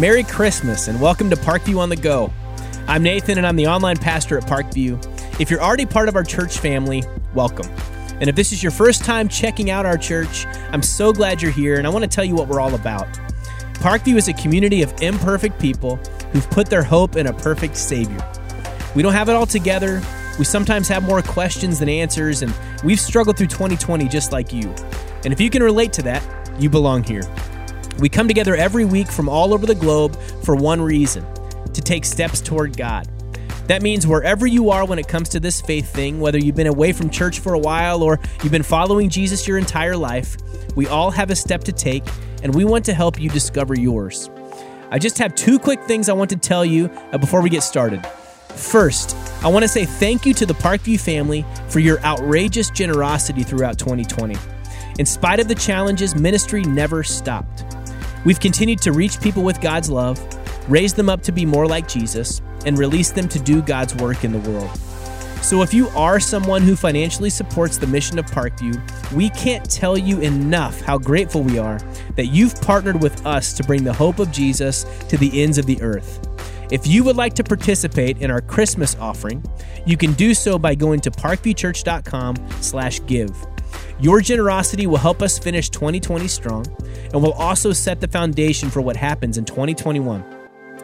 Merry 0.00 0.22
Christmas 0.24 0.88
and 0.88 0.98
welcome 0.98 1.28
to 1.28 1.36
Parkview 1.36 1.76
on 1.76 1.90
the 1.90 1.96
Go. 1.96 2.32
I'm 2.88 3.02
Nathan 3.02 3.36
and 3.36 3.46
I'm 3.46 3.56
the 3.56 3.66
online 3.66 3.98
pastor 3.98 4.38
at 4.38 4.44
Parkview. 4.44 4.98
If 5.38 5.50
you're 5.50 5.60
already 5.60 5.84
part 5.84 6.08
of 6.08 6.16
our 6.16 6.24
church 6.24 6.56
family, 6.56 7.04
welcome. 7.34 7.70
And 8.18 8.26
if 8.26 8.34
this 8.34 8.50
is 8.50 8.62
your 8.62 8.72
first 8.72 9.04
time 9.04 9.28
checking 9.28 9.68
out 9.68 9.84
our 9.84 9.98
church, 9.98 10.46
I'm 10.72 10.82
so 10.82 11.12
glad 11.12 11.42
you're 11.42 11.50
here 11.50 11.76
and 11.76 11.86
I 11.86 11.90
want 11.90 12.02
to 12.02 12.08
tell 12.08 12.24
you 12.24 12.34
what 12.34 12.48
we're 12.48 12.62
all 12.62 12.74
about. 12.74 13.08
Parkview 13.74 14.16
is 14.16 14.28
a 14.28 14.32
community 14.32 14.80
of 14.80 14.90
imperfect 15.02 15.60
people 15.60 15.96
who've 16.32 16.48
put 16.48 16.68
their 16.70 16.82
hope 16.82 17.16
in 17.16 17.26
a 17.26 17.34
perfect 17.34 17.76
Savior. 17.76 18.26
We 18.96 19.02
don't 19.02 19.12
have 19.12 19.28
it 19.28 19.36
all 19.36 19.44
together. 19.44 20.00
We 20.38 20.46
sometimes 20.46 20.88
have 20.88 21.02
more 21.02 21.20
questions 21.20 21.78
than 21.78 21.90
answers, 21.90 22.40
and 22.40 22.54
we've 22.82 22.98
struggled 22.98 23.36
through 23.36 23.48
2020 23.48 24.08
just 24.08 24.32
like 24.32 24.50
you. 24.50 24.74
And 25.24 25.32
if 25.34 25.42
you 25.42 25.50
can 25.50 25.62
relate 25.62 25.92
to 25.92 26.02
that, 26.04 26.26
you 26.58 26.70
belong 26.70 27.04
here. 27.04 27.24
We 27.98 28.08
come 28.08 28.28
together 28.28 28.54
every 28.54 28.84
week 28.84 29.08
from 29.08 29.28
all 29.28 29.52
over 29.52 29.66
the 29.66 29.74
globe 29.74 30.16
for 30.44 30.54
one 30.54 30.80
reason 30.80 31.26
to 31.72 31.80
take 31.80 32.04
steps 32.04 32.40
toward 32.40 32.76
God. 32.76 33.08
That 33.66 33.82
means 33.82 34.06
wherever 34.06 34.46
you 34.46 34.70
are 34.70 34.84
when 34.84 34.98
it 34.98 35.06
comes 35.06 35.28
to 35.28 35.40
this 35.40 35.60
faith 35.60 35.92
thing, 35.92 36.18
whether 36.18 36.38
you've 36.38 36.56
been 36.56 36.66
away 36.66 36.92
from 36.92 37.08
church 37.08 37.38
for 37.38 37.54
a 37.54 37.58
while 37.58 38.02
or 38.02 38.18
you've 38.42 38.50
been 38.50 38.62
following 38.62 39.08
Jesus 39.08 39.46
your 39.46 39.58
entire 39.58 39.96
life, 39.96 40.36
we 40.74 40.86
all 40.88 41.10
have 41.10 41.30
a 41.30 41.36
step 41.36 41.62
to 41.64 41.72
take, 41.72 42.02
and 42.42 42.54
we 42.54 42.64
want 42.64 42.84
to 42.86 42.94
help 42.94 43.20
you 43.20 43.28
discover 43.30 43.78
yours. 43.78 44.28
I 44.90 44.98
just 44.98 45.18
have 45.18 45.36
two 45.36 45.58
quick 45.58 45.84
things 45.84 46.08
I 46.08 46.14
want 46.14 46.30
to 46.30 46.36
tell 46.36 46.64
you 46.64 46.90
uh, 47.12 47.18
before 47.18 47.42
we 47.42 47.48
get 47.48 47.62
started. 47.62 48.04
First, 48.56 49.16
I 49.44 49.48
want 49.48 49.62
to 49.62 49.68
say 49.68 49.84
thank 49.84 50.26
you 50.26 50.34
to 50.34 50.46
the 50.46 50.54
Parkview 50.54 50.98
family 50.98 51.44
for 51.68 51.78
your 51.78 52.00
outrageous 52.00 52.70
generosity 52.70 53.44
throughout 53.44 53.78
2020. 53.78 54.36
In 54.98 55.06
spite 55.06 55.38
of 55.38 55.46
the 55.46 55.54
challenges, 55.54 56.16
ministry 56.16 56.62
never 56.62 57.04
stopped. 57.04 57.69
We've 58.24 58.40
continued 58.40 58.80
to 58.82 58.92
reach 58.92 59.20
people 59.20 59.42
with 59.42 59.60
God's 59.60 59.88
love, 59.88 60.20
raise 60.70 60.92
them 60.92 61.08
up 61.08 61.22
to 61.22 61.32
be 61.32 61.46
more 61.46 61.66
like 61.66 61.88
Jesus, 61.88 62.42
and 62.66 62.78
release 62.78 63.10
them 63.10 63.28
to 63.28 63.38
do 63.38 63.62
God's 63.62 63.94
work 63.96 64.24
in 64.24 64.32
the 64.32 64.50
world. 64.50 64.70
So, 65.42 65.62
if 65.62 65.72
you 65.72 65.88
are 65.90 66.18
someone 66.20 66.60
who 66.60 66.76
financially 66.76 67.30
supports 67.30 67.78
the 67.78 67.86
mission 67.86 68.18
of 68.18 68.26
Parkview, 68.26 68.78
we 69.12 69.30
can't 69.30 69.64
tell 69.70 69.96
you 69.96 70.20
enough 70.20 70.82
how 70.82 70.98
grateful 70.98 71.42
we 71.42 71.58
are 71.58 71.80
that 72.16 72.26
you've 72.26 72.60
partnered 72.60 73.02
with 73.02 73.26
us 73.26 73.54
to 73.54 73.64
bring 73.64 73.82
the 73.82 73.94
hope 73.94 74.18
of 74.18 74.30
Jesus 74.30 74.84
to 75.08 75.16
the 75.16 75.42
ends 75.42 75.56
of 75.56 75.64
the 75.64 75.80
earth. 75.80 76.20
If 76.70 76.86
you 76.86 77.02
would 77.04 77.16
like 77.16 77.32
to 77.34 77.42
participate 77.42 78.18
in 78.18 78.30
our 78.30 78.42
Christmas 78.42 78.94
offering, 79.00 79.42
you 79.86 79.96
can 79.96 80.12
do 80.12 80.34
so 80.34 80.58
by 80.58 80.74
going 80.74 81.00
to 81.00 81.10
parkviewchurch.com/give. 81.10 83.46
Your 84.00 84.22
generosity 84.22 84.86
will 84.86 84.96
help 84.96 85.20
us 85.20 85.38
finish 85.38 85.68
2020 85.68 86.26
strong 86.26 86.66
and 87.12 87.22
will 87.22 87.34
also 87.34 87.74
set 87.74 88.00
the 88.00 88.08
foundation 88.08 88.70
for 88.70 88.80
what 88.80 88.96
happens 88.96 89.36
in 89.36 89.44
2021. 89.44 90.24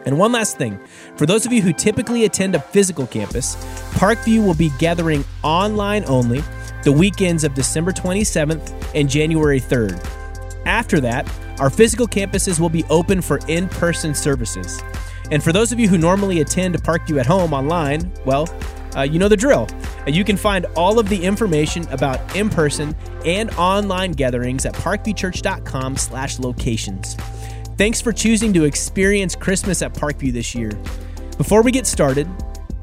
And 0.05 0.19
one 0.19 0.31
last 0.31 0.57
thing 0.57 0.79
for 1.15 1.25
those 1.25 1.45
of 1.45 1.51
you 1.51 1.63
who 1.63 1.73
typically 1.73 2.25
attend 2.25 2.53
a 2.53 2.59
physical 2.59 3.07
campus, 3.07 3.55
Parkview 3.95 4.45
will 4.45 4.53
be 4.53 4.69
gathering 4.77 5.25
online 5.43 6.05
only 6.05 6.43
the 6.83 6.91
weekends 6.91 7.43
of 7.43 7.55
December 7.55 7.91
27th 7.91 8.91
and 8.93 9.09
January 9.09 9.59
3rd. 9.59 9.99
After 10.67 10.99
that, 10.99 11.27
our 11.59 11.71
physical 11.71 12.07
campuses 12.07 12.59
will 12.59 12.69
be 12.69 12.83
open 12.85 13.21
for 13.23 13.39
in 13.47 13.67
person 13.67 14.13
services. 14.13 14.79
And 15.31 15.43
for 15.43 15.51
those 15.51 15.71
of 15.71 15.79
you 15.79 15.89
who 15.89 15.97
normally 15.97 16.41
attend 16.41 16.75
Parkview 16.83 17.19
at 17.19 17.25
home 17.25 17.51
online, 17.51 18.11
well, 18.25 18.47
uh, 18.95 19.01
you 19.01 19.17
know 19.17 19.27
the 19.27 19.35
drill. 19.35 19.67
You 20.07 20.23
can 20.23 20.37
find 20.37 20.65
all 20.75 20.99
of 20.99 21.09
the 21.09 21.21
information 21.21 21.87
about 21.89 22.35
in-person 22.35 22.95
and 23.25 23.51
online 23.55 24.13
gatherings 24.13 24.65
at 24.65 24.73
parkviewchurch.com 24.73 25.97
slash 25.97 26.39
locations. 26.39 27.15
Thanks 27.77 28.01
for 28.01 28.13
choosing 28.13 28.53
to 28.53 28.63
experience 28.63 29.35
Christmas 29.35 29.81
at 29.81 29.93
Parkview 29.93 30.31
this 30.31 30.55
year. 30.55 30.71
Before 31.37 31.61
we 31.61 31.71
get 31.71 31.85
started, 31.85 32.27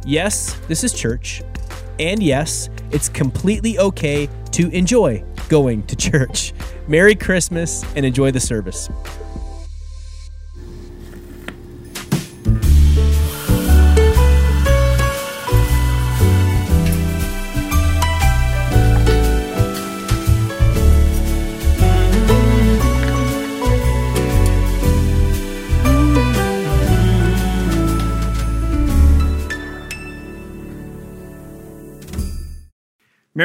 yes, 0.05 0.55
this 0.69 0.85
is 0.85 0.93
church, 0.93 1.43
and 1.99 2.23
yes, 2.23 2.69
it's 2.91 3.09
completely 3.09 3.79
okay 3.79 4.29
to 4.53 4.69
enjoy 4.69 5.25
going 5.49 5.83
to 5.87 5.97
church. 6.11 6.53
Merry 6.87 7.15
Christmas 7.15 7.85
and 7.97 8.05
enjoy 8.05 8.31
the 8.31 8.41
service. 8.41 8.89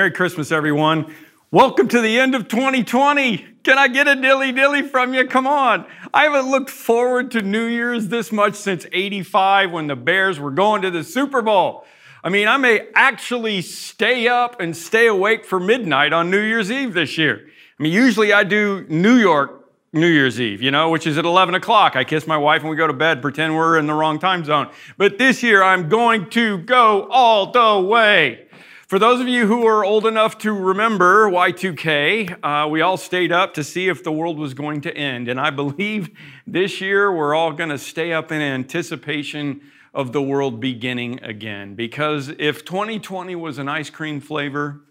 Merry 0.10 0.16
Christmas, 0.16 0.52
everyone. 0.52 1.14
Welcome 1.52 1.88
to 1.90 2.02
the 2.02 2.18
end 2.18 2.34
of 2.34 2.48
2020. 2.48 3.46
Can 3.64 3.78
I 3.78 3.88
get 3.88 4.08
a 4.08 4.16
dilly 4.16 4.52
dilly 4.52 4.82
from 4.82 5.14
you? 5.14 5.28
Come 5.28 5.46
on. 5.46 5.86
I 6.12 6.24
haven't 6.24 6.50
looked 6.50 6.72
forward 6.72 7.30
to 7.32 7.44
New 7.44 7.66
Year's 7.66 8.08
this 8.08 8.32
much 8.32 8.56
since 8.56 8.88
85 8.92 9.72
when 9.72 9.86
the 9.86 9.96
Bears 9.96 10.40
were 10.40 10.50
going 10.50 10.82
to 10.82 10.90
the 10.90 11.04
Super 11.04 11.44
Bowl. 11.44 11.86
I 12.24 12.30
mean, 12.30 12.48
I 12.48 12.58
may 12.58 12.88
actually 12.96 13.62
stay 13.62 14.28
up 14.28 14.60
and 14.60 14.76
stay 14.76 15.06
awake 15.06 15.46
for 15.46 15.60
midnight 15.60 16.12
on 16.12 16.32
New 16.32 16.42
Year's 16.42 16.72
Eve 16.72 16.96
this 16.96 17.16
year. 17.20 17.48
I 17.80 17.84
mean, 17.84 17.94
usually 17.94 18.34
I 18.34 18.44
do 18.44 18.88
New 18.90 19.18
York 19.18 19.60
New 19.94 20.08
Year's 20.08 20.42
Eve, 20.42 20.64
you 20.64 20.72
know, 20.72 20.90
which 20.90 21.06
is 21.06 21.20
at 21.20 21.26
11 21.26 21.54
o'clock. 21.54 21.96
I 21.96 22.04
kiss 22.04 22.26
my 22.26 22.38
wife 22.38 22.62
and 22.62 22.70
we 22.72 22.76
go 22.76 22.88
to 22.88 22.94
bed, 22.94 23.22
pretend 23.22 23.56
we're 23.56 23.78
in 23.78 23.86
the 23.86 23.94
wrong 23.94 24.18
time 24.18 24.44
zone. 24.44 24.70
But 24.98 25.20
this 25.20 25.44
year 25.44 25.62
I'm 25.62 25.88
going 25.88 26.32
to 26.32 26.58
go 26.60 27.08
all 27.12 27.52
the 27.52 27.88
way. 27.88 28.49
For 28.90 28.98
those 28.98 29.22
of 29.22 29.28
you 29.28 29.46
who 29.46 29.68
are 29.68 29.86
old 29.86 30.08
enough 30.08 30.40
to 30.40 30.52
remember 30.52 31.30
Y2K, 31.30 32.40
uh, 32.42 32.68
we 32.68 32.82
all 32.82 32.98
stayed 32.98 33.32
up 33.32 33.54
to 33.54 33.64
see 33.64 33.88
if 33.88 34.04
the 34.04 34.12
world 34.12 34.40
was 34.40 34.56
going 34.56 34.82
to 34.82 34.98
end. 34.98 35.28
And 35.28 35.40
I 35.40 35.52
believe 35.52 36.10
this 36.48 36.82
year 36.82 37.12
we're 37.12 37.36
all 37.36 37.54
going 37.54 37.70
to 37.70 37.78
stay 37.78 38.14
up 38.14 38.32
in 38.32 38.42
anticipation 38.42 39.62
of 39.94 40.12
the 40.12 40.24
world 40.24 40.60
beginning 40.60 41.22
again. 41.22 41.76
Because 41.76 42.30
if 42.40 42.66
2020 42.66 43.36
was 43.36 43.60
an 43.60 43.70
ice 43.70 43.92
cream 43.92 44.20
flavor, 44.20 44.82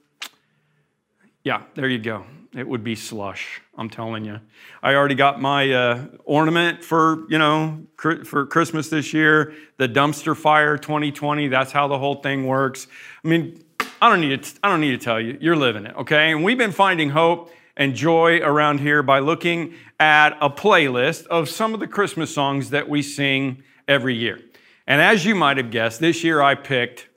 yeah, 1.42 1.62
there 1.74 1.88
you 1.88 1.98
go. 1.98 2.24
It 2.54 2.68
would 2.68 2.84
be 2.84 2.94
slush. 2.94 3.60
I'm 3.76 3.90
telling 3.90 4.24
you. 4.24 4.38
I 4.80 4.94
already 4.94 5.16
got 5.16 5.40
my 5.40 5.72
uh, 5.72 6.06
ornament 6.24 6.84
for 6.84 7.26
you 7.28 7.38
know 7.38 7.84
for 7.96 8.46
Christmas 8.46 8.90
this 8.90 9.12
year. 9.12 9.54
The 9.76 9.88
dumpster 9.88 10.36
fire 10.36 10.78
2020. 10.78 11.48
That's 11.48 11.72
how 11.72 11.88
the 11.88 11.98
whole 11.98 12.22
thing 12.22 12.46
works. 12.46 12.86
I 13.24 13.28
mean, 13.28 13.60
I 14.00 14.08
don't 14.08 14.20
need 14.20 14.42
to, 14.42 14.58
I 14.62 14.68
don't 14.68 14.80
need 14.80 14.92
to 14.92 14.98
tell 14.98 15.20
you. 15.20 15.38
You're 15.40 15.56
living 15.56 15.84
it, 15.84 15.96
okay? 15.96 16.30
And 16.30 16.44
we've 16.44 16.58
been 16.58 16.72
finding 16.72 17.10
hope 17.10 17.50
and 17.76 17.94
joy 17.94 18.38
around 18.40 18.78
here 18.80 19.02
by 19.02 19.18
looking 19.18 19.74
at 19.98 20.36
a 20.40 20.50
playlist 20.50 21.26
of 21.26 21.48
some 21.48 21.74
of 21.74 21.80
the 21.80 21.86
Christmas 21.86 22.32
songs 22.32 22.70
that 22.70 22.88
we 22.88 23.02
sing 23.02 23.62
every 23.86 24.14
year. 24.14 24.40
And 24.86 25.00
as 25.00 25.24
you 25.24 25.34
might 25.34 25.56
have 25.56 25.70
guessed, 25.70 26.00
this 26.00 26.22
year 26.22 26.40
I 26.40 26.54
picked 26.54 27.08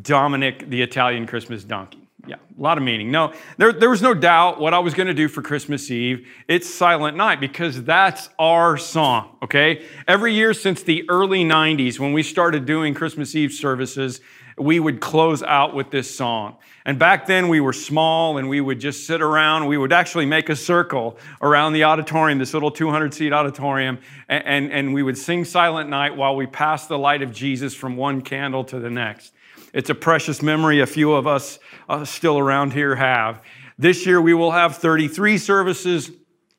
Dominic 0.00 0.68
the 0.68 0.82
Italian 0.82 1.26
Christmas 1.26 1.62
Donkey. 1.62 2.08
Yeah, 2.26 2.36
a 2.36 2.60
lot 2.60 2.78
of 2.78 2.84
meaning. 2.84 3.10
No, 3.10 3.32
there, 3.58 3.72
there 3.72 3.90
was 3.90 4.00
no 4.00 4.14
doubt 4.14 4.58
what 4.58 4.72
I 4.72 4.78
was 4.78 4.94
going 4.94 5.08
to 5.08 5.14
do 5.14 5.28
for 5.28 5.42
Christmas 5.42 5.90
Eve. 5.90 6.26
It's 6.48 6.72
Silent 6.72 7.16
Night 7.16 7.38
because 7.38 7.84
that's 7.84 8.30
our 8.38 8.78
song, 8.78 9.36
okay? 9.42 9.84
Every 10.08 10.32
year 10.32 10.54
since 10.54 10.82
the 10.82 11.08
early 11.10 11.44
90s, 11.44 11.98
when 11.98 12.14
we 12.14 12.22
started 12.22 12.64
doing 12.64 12.94
Christmas 12.94 13.34
Eve 13.34 13.52
services, 13.52 14.20
we 14.56 14.78
would 14.78 15.00
close 15.00 15.42
out 15.42 15.74
with 15.74 15.90
this 15.90 16.14
song. 16.14 16.56
And 16.86 16.98
back 16.98 17.26
then 17.26 17.48
we 17.48 17.60
were 17.60 17.72
small 17.72 18.36
and 18.36 18.48
we 18.48 18.60
would 18.60 18.78
just 18.78 19.06
sit 19.06 19.22
around. 19.22 19.66
We 19.66 19.78
would 19.78 19.92
actually 19.92 20.26
make 20.26 20.48
a 20.48 20.56
circle 20.56 21.18
around 21.40 21.72
the 21.72 21.84
auditorium, 21.84 22.38
this 22.38 22.52
little 22.52 22.70
200 22.70 23.14
seat 23.14 23.32
auditorium, 23.32 23.98
and, 24.28 24.44
and, 24.44 24.72
and 24.72 24.94
we 24.94 25.02
would 25.02 25.16
sing 25.16 25.44
Silent 25.44 25.88
Night 25.88 26.14
while 26.14 26.36
we 26.36 26.46
passed 26.46 26.88
the 26.88 26.98
light 26.98 27.22
of 27.22 27.32
Jesus 27.32 27.74
from 27.74 27.96
one 27.96 28.20
candle 28.20 28.64
to 28.64 28.78
the 28.78 28.90
next. 28.90 29.32
It's 29.72 29.90
a 29.90 29.94
precious 29.94 30.42
memory 30.42 30.80
a 30.80 30.86
few 30.86 31.14
of 31.14 31.26
us 31.26 31.58
uh, 31.88 32.04
still 32.04 32.38
around 32.38 32.74
here 32.74 32.94
have. 32.94 33.42
This 33.78 34.06
year 34.06 34.20
we 34.20 34.34
will 34.34 34.52
have 34.52 34.76
33 34.76 35.38
services 35.38 36.10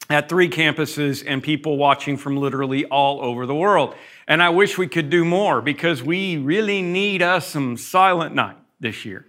at 0.10 0.28
three 0.28 0.50
campuses 0.50 1.24
and 1.26 1.42
people 1.42 1.78
watching 1.78 2.18
from 2.18 2.38
literally 2.38 2.86
all 2.86 3.22
over 3.22 3.46
the 3.46 3.56
world. 3.56 3.96
And 4.28 4.42
I 4.42 4.50
wish 4.50 4.78
we 4.78 4.88
could 4.88 5.10
do 5.10 5.24
more 5.24 5.62
because 5.62 6.02
we 6.02 6.38
really 6.38 6.82
need 6.82 7.22
us 7.22 7.48
some 7.48 7.78
silent 7.78 8.34
night 8.34 8.58
this 8.80 9.06
year. 9.06 9.26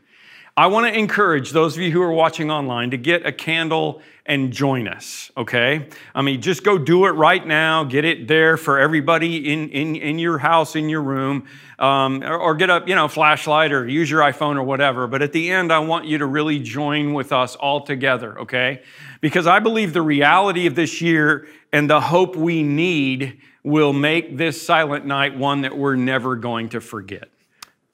I 0.57 0.69
want 0.69 0.87
to 0.87 0.99
encourage 0.99 1.51
those 1.51 1.77
of 1.77 1.83
you 1.83 1.91
who 1.91 2.01
are 2.01 2.13
watching 2.13 2.51
online 2.51 2.91
to 2.93 2.97
get 2.97 3.27
a 3.27 3.33
candle 3.33 4.01
and 4.26 4.52
join 4.52 4.88
us, 4.88 5.31
okay? 5.37 5.88
I 6.14 6.23
mean, 6.23 6.43
just 6.43 6.64
go 6.64 6.78
do 6.78 7.06
it 7.06 7.11
right 7.11 7.44
now. 7.46 7.84
Get 7.84 8.05
it 8.05 8.28
there 8.28 8.56
for 8.56 8.78
everybody 8.78 9.52
in, 9.52 9.70
in, 9.70 9.96
in 9.96 10.19
your 10.19 10.38
house, 10.38 10.76
in 10.76 10.88
your 10.88 11.02
room, 11.02 11.46
um, 11.78 12.23
or, 12.23 12.37
or, 12.37 12.55
get 12.55 12.69
a 12.69 12.82
you 12.87 12.94
know, 12.94 13.08
flashlight 13.08 13.73
or 13.73 13.87
use 13.87 14.11
your 14.11 14.20
iPhone 14.20 14.56
or 14.56 14.62
whatever. 14.62 15.06
But 15.06 15.23
at 15.23 15.32
the 15.32 15.50
end, 15.50 15.73
I 15.73 15.78
want 15.78 16.06
you 16.06 16.19
to 16.19 16.26
really 16.26 16.58
join 16.58 17.14
with 17.14 17.32
us 17.32 17.55
all 17.56 17.82
together, 17.82 18.40
okay? 18.40 18.82
Because 19.20 19.46
I 19.46 19.61
believe 19.61 19.93
the 19.93 20.02
reality 20.02 20.67
of 20.67 20.75
this 20.75 21.00
year 21.00 21.46
and 21.73 21.88
the 21.88 22.00
hope 22.00 22.34
we 22.34 22.62
need 22.62 23.40
will 23.62 23.93
make 23.93 24.37
this 24.37 24.61
silent 24.61 25.06
night 25.06 25.37
one 25.37 25.62
that 25.62 25.76
we're 25.76 25.96
never 25.96 26.37
going 26.37 26.69
to 26.70 26.81
forget. 26.81 27.28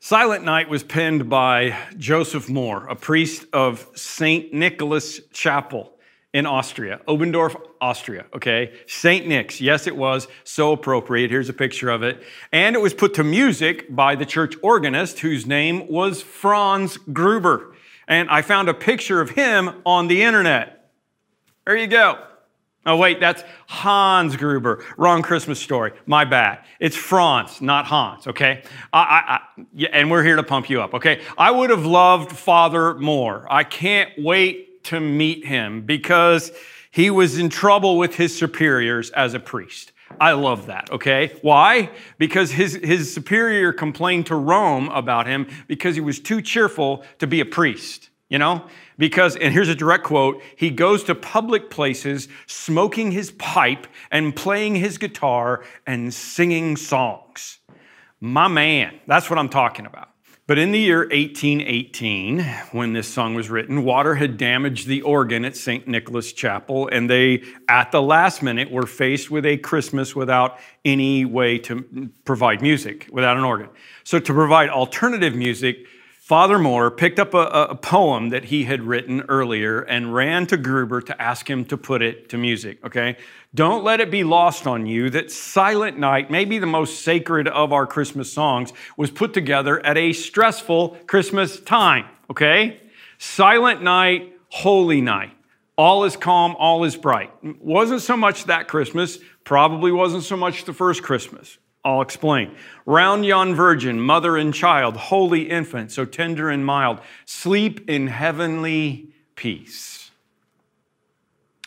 Silent 0.05 0.45
Night 0.45 0.69
was 0.69 0.83
penned 0.83 1.31
by 1.31 1.79
Joseph 1.97 2.49
Mohr, 2.49 2.91
a 2.91 2.97
priest 2.97 3.47
of 3.53 3.89
St. 3.95 4.53
Nicholas 4.53 5.21
Chapel 5.33 5.93
in 6.33 6.47
Austria, 6.47 7.01
Oberndorf, 7.07 7.61
Austria, 7.81 8.25
okay? 8.35 8.73
St. 8.87 9.27
Nick's, 9.27 9.61
yes, 9.61 9.87
it 9.87 9.97
was 9.97 10.29
so 10.45 10.73
appropriate. 10.73 11.31
Here's 11.31 11.51
a 11.51 11.55
picture 11.55 11.91
of 11.91 12.03
it. 12.03 12.23
And 12.53 12.75
it 12.75 12.81
was 12.81 12.95
put 12.95 13.15
to 13.15 13.25
music 13.25 13.95
by 13.95 14.15
the 14.15 14.25
church 14.25 14.55
organist 14.63 15.19
whose 15.19 15.47
name 15.47 15.87
was 15.89 16.23
Franz 16.23 16.97
Gruber. 16.97 17.75
And 18.09 18.31
I 18.31 18.43
found 18.43 18.69
a 18.69 18.75
picture 18.75 19.21
of 19.21 19.31
him 19.31 19.83
on 19.85 20.09
the 20.09 20.23
internet. 20.23 20.91
There 21.67 21.77
you 21.77 21.87
go. 21.87 22.19
Oh, 22.85 22.97
wait, 22.97 23.21
that's 23.21 23.45
Hans 23.69 24.35
Gruber. 24.35 24.85
Wrong 24.97 25.23
Christmas 25.23 25.61
story. 25.61 25.93
My 26.07 26.25
bad. 26.25 26.65
It's 26.81 26.97
Franz, 26.97 27.61
not 27.61 27.87
Hans, 27.87 28.27
okay? 28.27 28.65
I, 28.93 28.99
I, 29.01 29.35
I, 29.37 29.87
and 29.93 30.11
we're 30.11 30.25
here 30.25 30.35
to 30.35 30.43
pump 30.43 30.69
you 30.69 30.83
up, 30.83 30.95
okay? 30.95 31.21
I 31.39 31.53
would 31.53 31.71
have 31.71 31.87
loved 31.87 32.33
Father 32.33 32.95
Mohr. 32.95 33.47
I 33.49 33.63
can't 33.63 34.11
wait 34.19 34.72
to 34.85 35.01
meet 35.01 35.45
him 35.45 35.83
because 35.83 36.53
he 36.91 37.11
was 37.11 37.39
in 37.39 37.49
trouble 37.49 37.99
with 37.99 38.17
his 38.17 38.37
superiors 38.37 39.11
as 39.11 39.35
a 39.35 39.41
priest. 39.41 39.93
I 40.21 40.33
love 40.33 40.67
that, 40.67 40.91
okay? 40.91 41.33
Why? 41.41 41.91
Because 42.19 42.51
his, 42.51 42.75
his 42.75 43.13
superior 43.13 43.73
complained 43.73 44.27
to 44.27 44.35
Rome 44.35 44.89
about 44.91 45.27
him 45.27 45.47
because 45.69 45.95
he 45.95 46.03
was 46.03 46.21
too 46.21 46.43
cheerful 46.43 47.03
to 47.19 47.27
be 47.27 47.41
a 47.41 47.47
priest, 47.47 48.11
you 48.29 48.39
know? 48.39 48.67
because, 49.03 49.35
and 49.35 49.53
here's 49.53 49.69
a 49.69 49.75
direct 49.75 50.05
quote, 50.05 50.41
he 50.55 50.71
goes 50.71 51.03
to 51.03 51.13
public 51.13 51.71
places 51.71 52.29
smoking 52.47 53.11
his 53.11 53.33
pipe 53.33 53.89
and 54.13 54.37
playing 54.37 54.77
his 54.77 54.97
guitar 54.97 55.65
and 55.89 56.15
singing 56.15 56.77
songs. 56.77 57.59
My 58.21 58.47
man, 58.47 59.01
that's 59.09 59.29
what 59.29 59.41
I'm 59.41 59.49
talking 59.49 59.87
about. 59.87 60.11
But 60.53 60.59
in 60.59 60.71
the 60.71 60.79
year 60.79 60.99
1818, 60.99 62.41
when 62.73 62.93
this 62.93 63.09
song 63.09 63.33
was 63.33 63.49
written, 63.49 63.85
water 63.85 64.17
had 64.17 64.37
damaged 64.37 64.87
the 64.87 65.01
organ 65.01 65.47
at 65.47 65.57
St. 65.57 65.89
Nicholas 65.89 66.31
Chapel, 66.31 66.91
and 66.93 67.09
they, 67.09 67.43
at 67.71 67.91
the 67.91 68.03
last 68.03 68.43
minute, 68.43 68.71
were 68.71 68.85
faced 68.85 69.31
with 69.31 69.47
a 69.47 69.57
Christmas 69.57 70.15
without 70.15 70.59
any 70.85 71.25
way 71.25 71.57
to 71.61 72.11
provide 72.27 72.61
music, 72.61 73.09
without 73.11 73.39
an 73.39 73.45
organ. 73.45 73.71
So, 74.05 74.19
to 74.19 74.35
provide 74.35 74.69
alternative 74.69 75.35
music, 75.35 75.87
Father 76.21 76.59
Mohr 76.59 76.95
picked 76.95 77.19
up 77.19 77.33
a, 77.33 77.47
a, 77.71 77.75
poem 77.75 78.29
that 78.29 78.45
he 78.45 78.65
had 78.65 78.83
written 78.83 79.23
earlier 79.29 79.81
and 79.81 80.15
ran 80.15 80.47
to 80.49 80.59
Gruber 80.59 81.01
to 81.01 81.21
ask 81.21 81.49
him 81.49 81.65
to 81.65 81.79
put 81.79 82.01
it 82.03 82.29
to 82.29 82.37
music, 82.37 82.85
okay? 82.85 83.17
Don't 83.55 83.85
let 83.85 84.01
it 84.01 84.11
be 84.11 84.25
lost 84.25 84.67
on 84.67 84.87
you 84.87 85.11
that 85.11 85.31
Silent 85.31 85.99
Night, 85.99 86.31
maybe 86.31 86.59
the 86.59 86.67
most 86.67 87.03
sacred 87.03 87.47
of 87.49 87.71
our 87.71 87.87
Christmas 87.87 88.33
songs, 88.33 88.73
was 88.97 89.11
put 89.11 89.35
together 89.35 89.85
at 89.85 89.99
a 89.99 90.15
stressful 90.15 90.97
Christmas 91.07 91.61
time, 91.61 92.07
okay? 92.31 92.81
Silent 93.19 93.83
Night, 93.83 94.33
Holy 94.49 95.03
Night. 95.03 95.33
All 95.77 96.05
is 96.05 96.17
calm, 96.17 96.57
all 96.59 96.85
is 96.85 96.97
bright. 96.97 97.31
Wasn't 97.61 98.01
so 98.01 98.17
much 98.17 98.45
that 98.45 98.69
Christmas, 98.69 99.19
probably 99.45 99.93
wasn't 99.93 100.23
so 100.23 100.37
much 100.37 100.65
the 100.65 100.73
first 100.73 101.03
Christmas. 101.03 101.59
I'll 101.85 102.01
explain. 102.01 102.55
Round 102.87 103.27
yon 103.27 103.55
virgin, 103.55 104.01
mother 104.01 104.37
and 104.39 104.55
child, 104.55 104.97
holy 104.97 105.51
infant, 105.51 105.93
so 105.93 106.07
tender 106.07 106.49
and 106.49 106.65
mild, 106.65 107.01
sleep 107.27 107.89
in 107.89 108.07
heavenly 108.07 109.11
peace. 109.35 110.02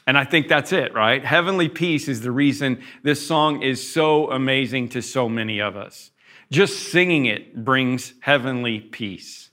And 0.07 0.17
I 0.17 0.23
think 0.23 0.47
that's 0.47 0.71
it, 0.71 0.93
right? 0.93 1.23
Heavenly 1.23 1.67
peace 1.67 2.07
is 2.07 2.21
the 2.21 2.31
reason 2.31 2.81
this 3.01 3.25
song 3.25 3.63
is 3.63 3.87
so 3.91 4.29
amazing 4.29 4.89
to 4.89 5.01
so 5.01 5.27
many 5.27 5.59
of 5.59 5.75
us. 5.75 6.11
Just 6.51 6.91
singing 6.91 7.25
it 7.25 7.65
brings 7.65 8.13
heavenly 8.19 8.79
peace. 8.79 9.49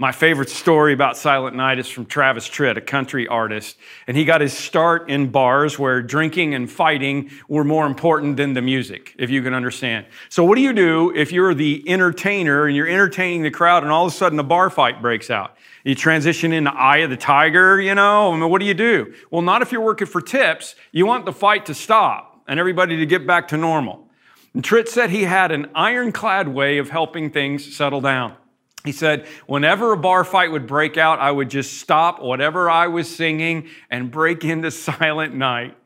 My 0.00 0.12
favorite 0.12 0.48
story 0.48 0.94
about 0.94 1.18
Silent 1.18 1.54
Night 1.54 1.78
is 1.78 1.86
from 1.86 2.06
Travis 2.06 2.48
Tritt, 2.48 2.78
a 2.78 2.80
country 2.80 3.28
artist. 3.28 3.76
And 4.06 4.16
he 4.16 4.24
got 4.24 4.40
his 4.40 4.54
start 4.54 5.10
in 5.10 5.30
bars 5.30 5.78
where 5.78 6.02
drinking 6.02 6.54
and 6.54 6.70
fighting 6.70 7.30
were 7.48 7.64
more 7.64 7.86
important 7.86 8.38
than 8.38 8.54
the 8.54 8.62
music, 8.62 9.14
if 9.18 9.28
you 9.28 9.42
can 9.42 9.52
understand. 9.52 10.06
So, 10.30 10.42
what 10.42 10.56
do 10.56 10.62
you 10.62 10.72
do 10.72 11.12
if 11.14 11.32
you're 11.32 11.52
the 11.52 11.86
entertainer 11.86 12.64
and 12.66 12.74
you're 12.74 12.88
entertaining 12.88 13.42
the 13.42 13.50
crowd 13.50 13.82
and 13.82 13.92
all 13.92 14.06
of 14.06 14.12
a 14.12 14.16
sudden 14.16 14.38
a 14.38 14.42
bar 14.42 14.70
fight 14.70 15.02
breaks 15.02 15.28
out? 15.28 15.56
You 15.84 15.94
transition 15.94 16.52
into 16.52 16.70
Eye 16.70 16.98
of 16.98 17.10
the 17.10 17.16
Tiger, 17.16 17.80
you 17.80 17.94
know? 17.94 18.32
I 18.32 18.36
mean, 18.36 18.50
what 18.50 18.60
do 18.60 18.66
you 18.66 18.74
do? 18.74 19.14
Well, 19.30 19.42
not 19.42 19.62
if 19.62 19.72
you're 19.72 19.80
working 19.80 20.06
for 20.06 20.20
tips. 20.20 20.74
You 20.92 21.06
want 21.06 21.24
the 21.24 21.32
fight 21.32 21.66
to 21.66 21.74
stop 21.74 22.42
and 22.46 22.60
everybody 22.60 22.96
to 22.98 23.06
get 23.06 23.26
back 23.26 23.48
to 23.48 23.56
normal. 23.56 24.08
And 24.52 24.62
Tritt 24.62 24.88
said 24.88 25.10
he 25.10 25.22
had 25.22 25.52
an 25.52 25.70
ironclad 25.74 26.48
way 26.48 26.78
of 26.78 26.90
helping 26.90 27.30
things 27.30 27.76
settle 27.76 28.00
down. 28.00 28.36
He 28.84 28.92
said, 28.92 29.26
whenever 29.46 29.92
a 29.92 29.96
bar 29.96 30.24
fight 30.24 30.50
would 30.50 30.66
break 30.66 30.96
out, 30.96 31.18
I 31.18 31.30
would 31.30 31.50
just 31.50 31.78
stop 31.78 32.22
whatever 32.22 32.70
I 32.70 32.86
was 32.88 33.14
singing 33.14 33.68
and 33.90 34.10
break 34.10 34.44
into 34.44 34.70
silent 34.70 35.34
night. 35.34 35.76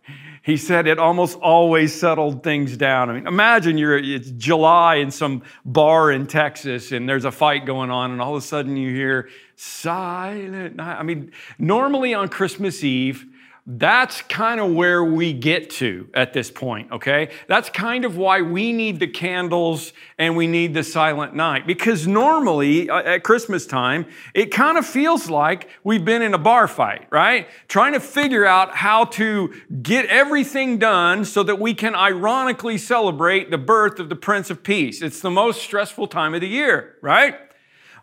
He 0.44 0.58
said 0.58 0.86
it 0.86 0.98
almost 0.98 1.38
always 1.38 1.98
settled 1.98 2.42
things 2.42 2.76
down. 2.76 3.08
I 3.08 3.14
mean, 3.14 3.26
imagine 3.26 3.78
you're, 3.78 3.96
it's 3.96 4.30
July 4.32 4.96
in 4.96 5.10
some 5.10 5.42
bar 5.64 6.12
in 6.12 6.26
Texas 6.26 6.92
and 6.92 7.08
there's 7.08 7.24
a 7.24 7.32
fight 7.32 7.64
going 7.64 7.90
on, 7.90 8.10
and 8.10 8.20
all 8.20 8.36
of 8.36 8.42
a 8.42 8.46
sudden 8.46 8.76
you 8.76 8.94
hear 8.94 9.30
silent 9.56 10.76
night. 10.76 10.98
I 10.98 11.02
mean, 11.02 11.32
normally 11.58 12.12
on 12.12 12.28
Christmas 12.28 12.84
Eve, 12.84 13.24
that's 13.66 14.20
kind 14.20 14.60
of 14.60 14.74
where 14.74 15.02
we 15.02 15.32
get 15.32 15.70
to 15.70 16.06
at 16.12 16.34
this 16.34 16.50
point, 16.50 16.92
okay? 16.92 17.30
That's 17.48 17.70
kind 17.70 18.04
of 18.04 18.18
why 18.18 18.42
we 18.42 18.74
need 18.74 19.00
the 19.00 19.06
candles 19.06 19.94
and 20.18 20.36
we 20.36 20.46
need 20.46 20.74
the 20.74 20.82
silent 20.82 21.34
night. 21.34 21.66
Because 21.66 22.06
normally 22.06 22.90
uh, 22.90 22.98
at 22.98 23.22
Christmas 23.22 23.64
time, 23.64 24.04
it 24.34 24.50
kind 24.50 24.76
of 24.76 24.84
feels 24.84 25.30
like 25.30 25.70
we've 25.82 26.04
been 26.04 26.20
in 26.20 26.34
a 26.34 26.38
bar 26.38 26.68
fight, 26.68 27.06
right? 27.10 27.48
Trying 27.66 27.94
to 27.94 28.00
figure 28.00 28.44
out 28.44 28.74
how 28.74 29.06
to 29.06 29.54
get 29.82 30.04
everything 30.06 30.78
done 30.78 31.24
so 31.24 31.42
that 31.42 31.58
we 31.58 31.72
can 31.72 31.94
ironically 31.94 32.76
celebrate 32.76 33.50
the 33.50 33.56
birth 33.56 33.98
of 33.98 34.10
the 34.10 34.16
Prince 34.16 34.50
of 34.50 34.62
Peace. 34.62 35.00
It's 35.00 35.20
the 35.20 35.30
most 35.30 35.62
stressful 35.62 36.08
time 36.08 36.34
of 36.34 36.42
the 36.42 36.48
year, 36.48 36.96
right? 37.00 37.38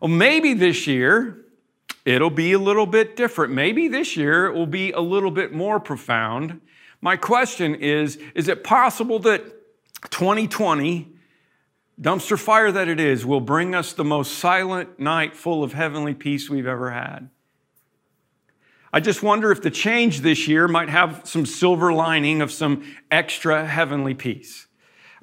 Well, 0.02 0.10
maybe 0.10 0.56
this 0.56 0.88
year, 0.88 1.46
It'll 2.06 2.32
be 2.32 2.52
a 2.54 2.60
little 2.60 2.88
bit 2.88 3.16
different. 3.16 3.54
Maybe 3.54 3.88
this 3.88 4.18
year 4.18 4.48
it 4.48 4.54
will 4.56 4.66
be 4.66 4.92
a 4.92 5.02
little 5.02 5.32
bit 5.32 5.54
more 5.54 5.80
profound. 5.80 6.62
My 7.00 7.16
question 7.16 7.76
is 7.76 8.18
Is 8.36 8.48
it 8.48 8.64
possible 8.64 9.20
that 9.20 9.44
2020, 10.10 11.14
dumpster 12.00 12.40
fire 12.40 12.72
that 12.72 12.88
it 12.88 13.00
is, 13.00 13.26
will 13.26 13.42
bring 13.42 13.76
us 13.76 13.94
the 13.94 14.04
most 14.04 14.40
silent 14.40 15.00
night 15.00 15.36
full 15.36 15.64
of 15.64 15.74
heavenly 15.74 16.14
peace 16.14 16.50
we've 16.50 16.68
ever 16.68 16.92
had? 16.92 17.30
I 18.94 19.00
just 19.00 19.24
wonder 19.24 19.52
if 19.52 19.62
the 19.62 19.72
change 19.72 20.20
this 20.20 20.48
year 20.48 20.68
might 20.68 20.90
have 20.90 21.22
some 21.24 21.46
silver 21.46 21.94
lining 21.94 22.42
of 22.42 22.52
some 22.52 22.84
extra 23.10 23.66
heavenly 23.66 24.14
peace. 24.14 24.68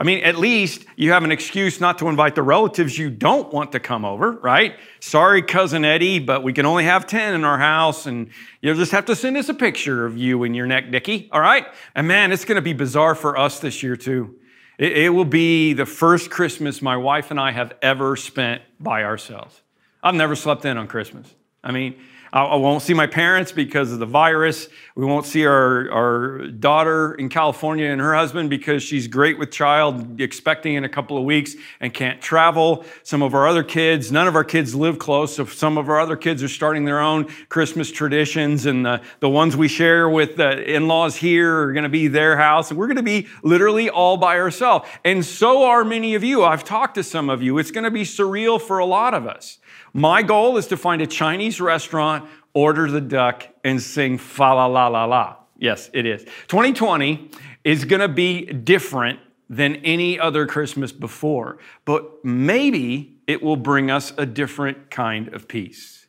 I 0.01 0.05
mean, 0.05 0.23
at 0.23 0.37
least 0.37 0.85
you 0.95 1.11
have 1.11 1.25
an 1.25 1.33
excuse 1.33 1.81
not 1.81 1.99
to 1.99 2.09
invite 2.09 2.37
the 2.37 2.43
relatives 2.43 2.97
you 2.97 3.11
don't 3.11 3.53
want 3.53 3.73
to 3.73 3.81
come 3.81 4.05
over, 4.05 4.33
right? 4.33 4.77
Sorry, 5.01 5.43
cousin 5.43 5.85
Eddie, 5.85 6.21
but 6.21 6.45
we 6.45 6.53
can 6.53 6.67
only 6.67 6.85
have 6.85 7.05
10 7.05 7.35
in 7.35 7.45
our 7.45 7.59
house, 7.59 8.07
and 8.07 8.31
you'll 8.63 8.77
just 8.77 8.93
have 8.93 9.07
to 9.07 9.17
send 9.17 9.37
us 9.37 9.49
a 9.49 9.55
picture 9.55 10.07
of 10.07 10.17
you 10.17 10.45
and 10.45 10.55
your 10.55 10.67
neck 10.67 10.93
Dickie, 10.93 11.29
all 11.33 11.41
right? 11.41 11.67
And 11.97 12.07
man, 12.07 12.31
it's 12.31 12.45
to 12.45 12.63
be 12.63 12.75
bizarre 12.75 13.17
for 13.17 13.37
us 13.37 13.59
this 13.59 13.83
year, 13.83 13.97
too. 13.97 14.37
It, 14.79 14.97
it 14.97 15.09
will 15.09 15.25
be 15.25 15.73
the 15.73 15.87
first 15.87 16.31
Christmas 16.31 16.81
my 16.81 16.97
wife 16.97 17.33
and 17.33 17.41
I 17.41 17.51
have 17.51 17.75
ever 17.83 18.15
spent 18.15 18.63
by 18.79 19.03
ourselves. 19.03 19.61
I've 20.01 20.15
never 20.15 20.37
slept 20.37 20.65
in 20.65 20.79
on 20.79 20.87
Christmas. 20.87 21.35
I 21.65 21.73
mean, 21.73 21.97
I 22.33 22.57
won't 22.57 22.83
see 22.83 22.93
my 22.93 23.07
parents 23.07 23.53
because 23.53 23.91
of 23.91 24.01
the 24.01 24.07
virus. 24.07 24.69
We 24.95 25.07
won't 25.07 25.25
see 25.25 25.47
our, 25.47 25.91
our 25.91 26.47
daughter 26.49 27.15
in 27.15 27.31
California 27.31 27.87
and 27.87 28.01
her 28.01 28.15
husband 28.15 28.51
because 28.51 28.83
she's 28.83 29.07
great 29.07 29.39
with 29.39 29.51
child, 29.51 30.21
expecting 30.21 30.75
in 30.75 30.85
a 30.85 30.89
couple 30.89 31.17
of 31.17 31.25
weeks 31.25 31.55
and 31.81 31.95
can't 31.95 32.21
travel. 32.21 32.85
Some 33.03 33.23
of 33.23 33.35
our 33.35 33.49
other 33.49 33.63
kids, 33.63 34.13
none 34.13 34.27
of 34.27 34.35
our 34.35 34.45
kids 34.45 34.75
live 34.75 34.99
close. 34.99 35.37
So 35.37 35.47
some 35.47 35.79
of 35.79 35.89
our 35.89 36.01
other 36.01 36.17
kids 36.17 36.43
are 36.43 36.49
starting 36.49 36.85
their 36.85 37.01
own 37.01 37.29
Christmas 37.49 37.91
traditions. 37.91 38.67
And 38.67 38.85
the, 38.85 39.01
the 39.21 39.29
ones 39.31 39.57
we 39.57 39.69
share 39.69 40.09
with 40.09 40.37
the 40.37 40.63
in 40.71 40.87
laws 40.87 41.17
here 41.17 41.61
are 41.63 41.73
going 41.73 41.85
to 41.85 41.89
be 41.89 42.09
their 42.09 42.37
house. 42.37 42.71
And 42.71 42.79
we're 42.79 42.89
going 42.89 42.97
to 42.97 43.03
be 43.03 43.29
literally 43.43 43.89
all 43.89 44.19
by 44.19 44.39
ourselves. 44.39 44.87
And 45.05 45.25
so 45.25 45.65
are 45.65 45.85
many 45.85 46.15
of 46.15 46.23
you. 46.23 46.45
I've 46.45 46.65
talked 46.65 46.97
to 46.97 47.05
some 47.05 47.31
of 47.31 47.43
you. 47.43 47.57
It's 47.57 47.71
going 47.71 47.85
to 47.85 47.91
be 47.91 48.03
surreal 48.03 48.61
for 48.61 48.79
a 48.79 48.87
lot 48.87 49.15
of 49.15 49.27
us. 49.27 49.59
My 49.99 50.23
goal 50.23 50.59
is 50.59 50.69
to 50.69 50.77
find 50.77 51.03
a 51.03 51.09
Chinese 51.09 51.61
restaurant, 51.61 52.29
order 52.55 52.89
the 52.89 53.01
duck, 53.01 53.49
and 53.65 53.83
sing 53.83 54.17
fa 54.17 54.55
la 54.55 54.67
la 54.67 54.87
la 54.87 55.07
la. 55.07 55.37
Yes, 55.57 55.91
it 55.93 56.07
is. 56.07 56.23
2020 56.47 57.33
is 57.65 57.85
going 57.85 58.01
to 58.01 58.09
be 58.09 58.45
different 58.47 59.19
than 59.51 59.75
any 59.77 60.17
other 60.17 60.47
Christmas 60.47 60.93
before, 60.93 61.59
but 61.85 62.25
maybe 62.25 63.17
it 63.27 63.43
will 63.43 63.57
bring 63.57 63.91
us 63.91 64.13
a 64.17 64.25
different 64.25 64.89
kind 64.89 65.35
of 65.35 65.49
peace. 65.49 66.07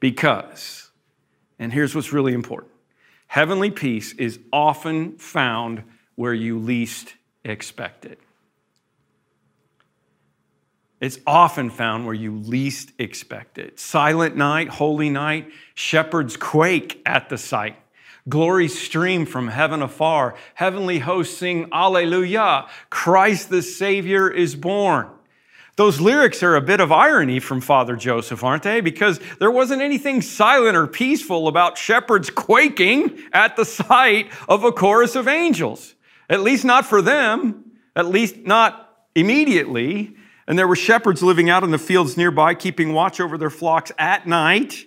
Because, 0.00 0.90
and 1.60 1.72
here's 1.72 1.94
what's 1.94 2.12
really 2.12 2.34
important 2.34 2.72
heavenly 3.28 3.70
peace 3.70 4.14
is 4.14 4.40
often 4.52 5.16
found 5.16 5.84
where 6.16 6.34
you 6.34 6.58
least 6.58 7.14
expect 7.44 8.04
it. 8.04 8.18
It's 11.00 11.18
often 11.26 11.70
found 11.70 12.06
where 12.06 12.14
you 12.14 12.36
least 12.36 12.92
expect 12.98 13.58
it. 13.58 13.78
Silent 13.78 14.36
night, 14.36 14.68
holy 14.68 15.10
night, 15.10 15.50
shepherds 15.74 16.36
quake 16.36 17.00
at 17.06 17.28
the 17.28 17.38
sight. 17.38 17.76
Glory 18.28 18.68
stream 18.68 19.24
from 19.24 19.48
heaven 19.48 19.80
afar. 19.80 20.34
Heavenly 20.54 20.98
hosts 20.98 21.38
sing 21.38 21.68
Alleluia. 21.72 22.68
Christ 22.90 23.48
the 23.48 23.62
Savior 23.62 24.28
is 24.28 24.54
born. 24.54 25.08
Those 25.76 26.00
lyrics 26.00 26.42
are 26.42 26.56
a 26.56 26.60
bit 26.60 26.80
of 26.80 26.90
irony 26.90 27.38
from 27.38 27.60
Father 27.60 27.94
Joseph, 27.94 28.42
aren't 28.42 28.64
they? 28.64 28.80
Because 28.80 29.20
there 29.38 29.50
wasn't 29.50 29.80
anything 29.80 30.20
silent 30.22 30.76
or 30.76 30.88
peaceful 30.88 31.46
about 31.46 31.78
shepherds 31.78 32.30
quaking 32.30 33.16
at 33.32 33.54
the 33.54 33.64
sight 33.64 34.32
of 34.48 34.64
a 34.64 34.72
chorus 34.72 35.14
of 35.14 35.28
angels. 35.28 35.94
At 36.28 36.40
least 36.40 36.64
not 36.64 36.84
for 36.84 37.00
them, 37.00 37.70
at 37.94 38.06
least 38.06 38.38
not 38.38 39.06
immediately. 39.14 40.16
And 40.48 40.58
there 40.58 40.66
were 40.66 40.76
shepherds 40.76 41.22
living 41.22 41.50
out 41.50 41.62
in 41.62 41.72
the 41.72 41.78
fields 41.78 42.16
nearby, 42.16 42.54
keeping 42.54 42.94
watch 42.94 43.20
over 43.20 43.36
their 43.36 43.50
flocks 43.50 43.92
at 43.98 44.26
night. 44.26 44.86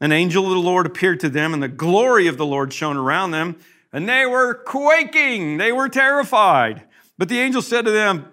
An 0.00 0.12
angel 0.12 0.44
of 0.44 0.50
the 0.50 0.56
Lord 0.56 0.86
appeared 0.86 1.18
to 1.20 1.28
them, 1.28 1.52
and 1.52 1.60
the 1.60 1.68
glory 1.68 2.28
of 2.28 2.36
the 2.36 2.46
Lord 2.46 2.72
shone 2.72 2.96
around 2.96 3.32
them, 3.32 3.56
and 3.92 4.08
they 4.08 4.24
were 4.24 4.54
quaking. 4.54 5.56
They 5.56 5.72
were 5.72 5.88
terrified. 5.88 6.84
But 7.18 7.28
the 7.28 7.40
angel 7.40 7.60
said 7.60 7.84
to 7.86 7.90
them, 7.90 8.28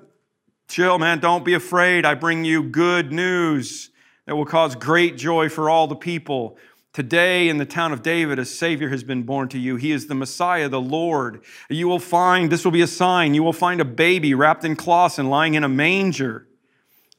Chill, 0.67 0.99
man, 0.99 1.19
don't 1.19 1.43
be 1.43 1.55
afraid. 1.55 2.05
I 2.05 2.13
bring 2.13 2.45
you 2.45 2.61
good 2.61 3.11
news 3.11 3.89
that 4.27 4.35
will 4.35 4.45
cause 4.45 4.75
great 4.75 5.17
joy 5.17 5.49
for 5.49 5.67
all 5.67 5.87
the 5.87 5.95
people. 5.95 6.57
Today, 6.93 7.49
in 7.49 7.57
the 7.57 7.65
town 7.65 7.91
of 7.91 8.03
David, 8.03 8.37
a 8.37 8.45
Savior 8.45 8.89
has 8.89 9.03
been 9.03 9.23
born 9.23 9.49
to 9.49 9.57
you. 9.57 9.77
He 9.77 9.91
is 9.91 10.05
the 10.05 10.15
Messiah, 10.15 10.69
the 10.69 10.79
Lord. 10.79 11.41
You 11.69 11.87
will 11.87 11.99
find, 11.99 12.51
this 12.51 12.63
will 12.63 12.71
be 12.71 12.81
a 12.81 12.87
sign, 12.87 13.33
you 13.33 13.41
will 13.41 13.51
find 13.51 13.81
a 13.81 13.85
baby 13.85 14.35
wrapped 14.35 14.63
in 14.63 14.75
cloths 14.75 15.17
and 15.17 15.27
lying 15.27 15.55
in 15.55 15.63
a 15.63 15.69
manger. 15.69 16.47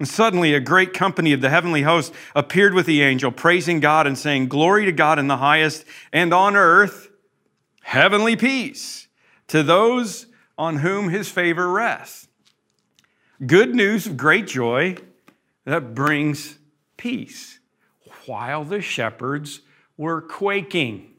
And 0.02 0.08
suddenly, 0.08 0.52
a 0.52 0.58
great 0.58 0.92
company 0.94 1.32
of 1.32 1.42
the 1.42 1.48
heavenly 1.48 1.82
host 1.82 2.12
appeared 2.34 2.74
with 2.74 2.86
the 2.86 3.02
angel, 3.02 3.30
praising 3.30 3.78
God 3.78 4.04
and 4.04 4.18
saying, 4.18 4.48
Glory 4.48 4.84
to 4.84 4.90
God 4.90 5.16
in 5.16 5.28
the 5.28 5.36
highest, 5.36 5.84
and 6.12 6.34
on 6.34 6.56
earth, 6.56 7.08
heavenly 7.84 8.34
peace 8.34 9.06
to 9.46 9.62
those 9.62 10.26
on 10.58 10.78
whom 10.78 11.10
his 11.10 11.28
favor 11.28 11.68
rests. 11.68 12.26
Good 13.46 13.76
news 13.76 14.08
of 14.08 14.16
great 14.16 14.48
joy 14.48 14.96
that 15.66 15.94
brings 15.94 16.58
peace 16.96 17.60
while 18.26 18.64
the 18.64 18.80
shepherds 18.80 19.60
were 19.96 20.20
quaking. 20.20 21.12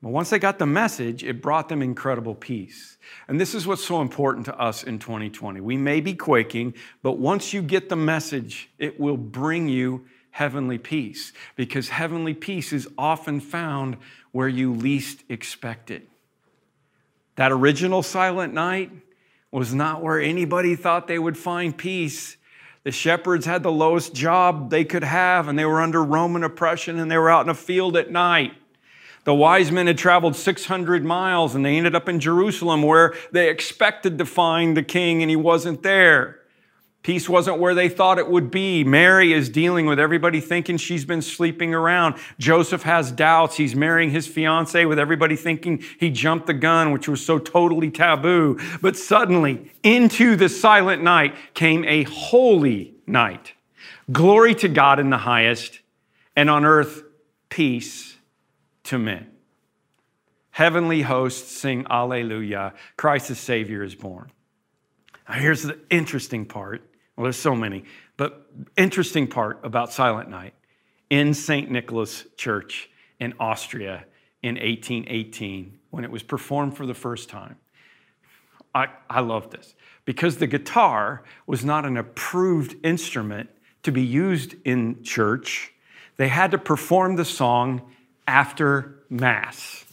But 0.00 0.10
once 0.10 0.30
they 0.30 0.38
got 0.38 0.60
the 0.60 0.66
message, 0.66 1.24
it 1.24 1.42
brought 1.42 1.68
them 1.68 1.82
incredible 1.82 2.36
peace. 2.36 2.98
And 3.28 3.40
this 3.40 3.54
is 3.54 3.66
what's 3.66 3.84
so 3.84 4.00
important 4.00 4.46
to 4.46 4.58
us 4.58 4.82
in 4.82 4.98
2020. 4.98 5.60
We 5.60 5.76
may 5.76 6.00
be 6.00 6.14
quaking, 6.14 6.74
but 7.02 7.18
once 7.18 7.52
you 7.52 7.62
get 7.62 7.88
the 7.88 7.96
message, 7.96 8.70
it 8.78 8.98
will 8.98 9.16
bring 9.16 9.68
you 9.68 10.06
heavenly 10.30 10.78
peace 10.78 11.32
because 11.56 11.88
heavenly 11.88 12.34
peace 12.34 12.72
is 12.72 12.88
often 12.96 13.40
found 13.40 13.96
where 14.32 14.48
you 14.48 14.72
least 14.72 15.22
expect 15.28 15.90
it. 15.90 16.08
That 17.36 17.52
original 17.52 18.02
silent 18.02 18.54
night 18.54 18.90
was 19.50 19.74
not 19.74 20.02
where 20.02 20.20
anybody 20.20 20.76
thought 20.76 21.06
they 21.06 21.18
would 21.18 21.36
find 21.36 21.76
peace. 21.76 22.36
The 22.84 22.92
shepherds 22.92 23.46
had 23.46 23.62
the 23.62 23.72
lowest 23.72 24.14
job 24.14 24.70
they 24.70 24.84
could 24.84 25.04
have, 25.04 25.48
and 25.48 25.58
they 25.58 25.64
were 25.64 25.82
under 25.82 26.02
Roman 26.02 26.44
oppression, 26.44 26.98
and 26.98 27.10
they 27.10 27.18
were 27.18 27.30
out 27.30 27.44
in 27.44 27.50
a 27.50 27.54
field 27.54 27.96
at 27.96 28.10
night. 28.10 28.52
The 29.24 29.34
wise 29.34 29.70
men 29.70 29.86
had 29.86 29.98
traveled 29.98 30.34
600 30.34 31.04
miles 31.04 31.54
and 31.54 31.64
they 31.64 31.76
ended 31.76 31.94
up 31.94 32.08
in 32.08 32.20
Jerusalem 32.20 32.82
where 32.82 33.14
they 33.32 33.50
expected 33.50 34.18
to 34.18 34.24
find 34.24 34.76
the 34.76 34.82
king 34.82 35.22
and 35.22 35.28
he 35.28 35.36
wasn't 35.36 35.82
there. 35.82 36.40
Peace 37.02 37.30
wasn't 37.30 37.58
where 37.58 37.74
they 37.74 37.88
thought 37.88 38.18
it 38.18 38.28
would 38.28 38.50
be. 38.50 38.84
Mary 38.84 39.32
is 39.32 39.48
dealing 39.48 39.86
with 39.86 39.98
everybody 39.98 40.38
thinking 40.38 40.76
she's 40.76 41.06
been 41.06 41.22
sleeping 41.22 41.72
around. 41.72 42.16
Joseph 42.38 42.82
has 42.82 43.10
doubts. 43.10 43.56
He's 43.56 43.74
marrying 43.74 44.10
his 44.10 44.26
fiancee 44.26 44.84
with 44.84 44.98
everybody 44.98 45.34
thinking 45.34 45.82
he 45.98 46.10
jumped 46.10 46.46
the 46.46 46.52
gun, 46.52 46.92
which 46.92 47.08
was 47.08 47.24
so 47.24 47.38
totally 47.38 47.90
taboo. 47.90 48.58
But 48.82 48.98
suddenly, 48.98 49.72
into 49.82 50.36
the 50.36 50.50
silent 50.50 51.02
night 51.02 51.34
came 51.54 51.86
a 51.86 52.02
holy 52.02 52.94
night. 53.06 53.54
Glory 54.12 54.54
to 54.56 54.68
God 54.68 55.00
in 55.00 55.08
the 55.08 55.18
highest, 55.18 55.80
and 56.36 56.50
on 56.50 56.66
earth, 56.66 57.02
peace 57.48 58.09
to 58.90 58.98
men. 58.98 59.28
Heavenly 60.50 61.02
hosts 61.02 61.56
sing 61.56 61.86
Alleluia. 61.88 62.74
Christ 62.96 63.28
the 63.28 63.36
Savior 63.36 63.84
is 63.84 63.94
born. 63.94 64.32
Now, 65.28 65.36
here's 65.36 65.62
the 65.62 65.78
interesting 65.90 66.44
part. 66.44 66.82
Well, 67.14 67.22
there's 67.22 67.36
so 67.36 67.54
many, 67.54 67.84
but 68.16 68.50
interesting 68.76 69.28
part 69.28 69.60
about 69.62 69.92
Silent 69.92 70.28
Night 70.28 70.54
in 71.08 71.34
St. 71.34 71.70
Nicholas 71.70 72.24
Church 72.36 72.90
in 73.20 73.32
Austria 73.38 74.06
in 74.42 74.56
1818 74.56 75.78
when 75.90 76.02
it 76.02 76.10
was 76.10 76.24
performed 76.24 76.76
for 76.76 76.84
the 76.84 76.94
first 76.94 77.28
time. 77.28 77.58
I, 78.74 78.88
I 79.08 79.20
love 79.20 79.50
this 79.50 79.76
because 80.04 80.38
the 80.38 80.48
guitar 80.48 81.22
was 81.46 81.64
not 81.64 81.84
an 81.84 81.96
approved 81.96 82.74
instrument 82.84 83.50
to 83.84 83.92
be 83.92 84.02
used 84.02 84.56
in 84.64 85.04
church. 85.04 85.74
They 86.16 86.26
had 86.26 86.50
to 86.50 86.58
perform 86.58 87.14
the 87.14 87.24
song 87.24 87.82
after 88.30 88.94
Mass. 89.10 89.84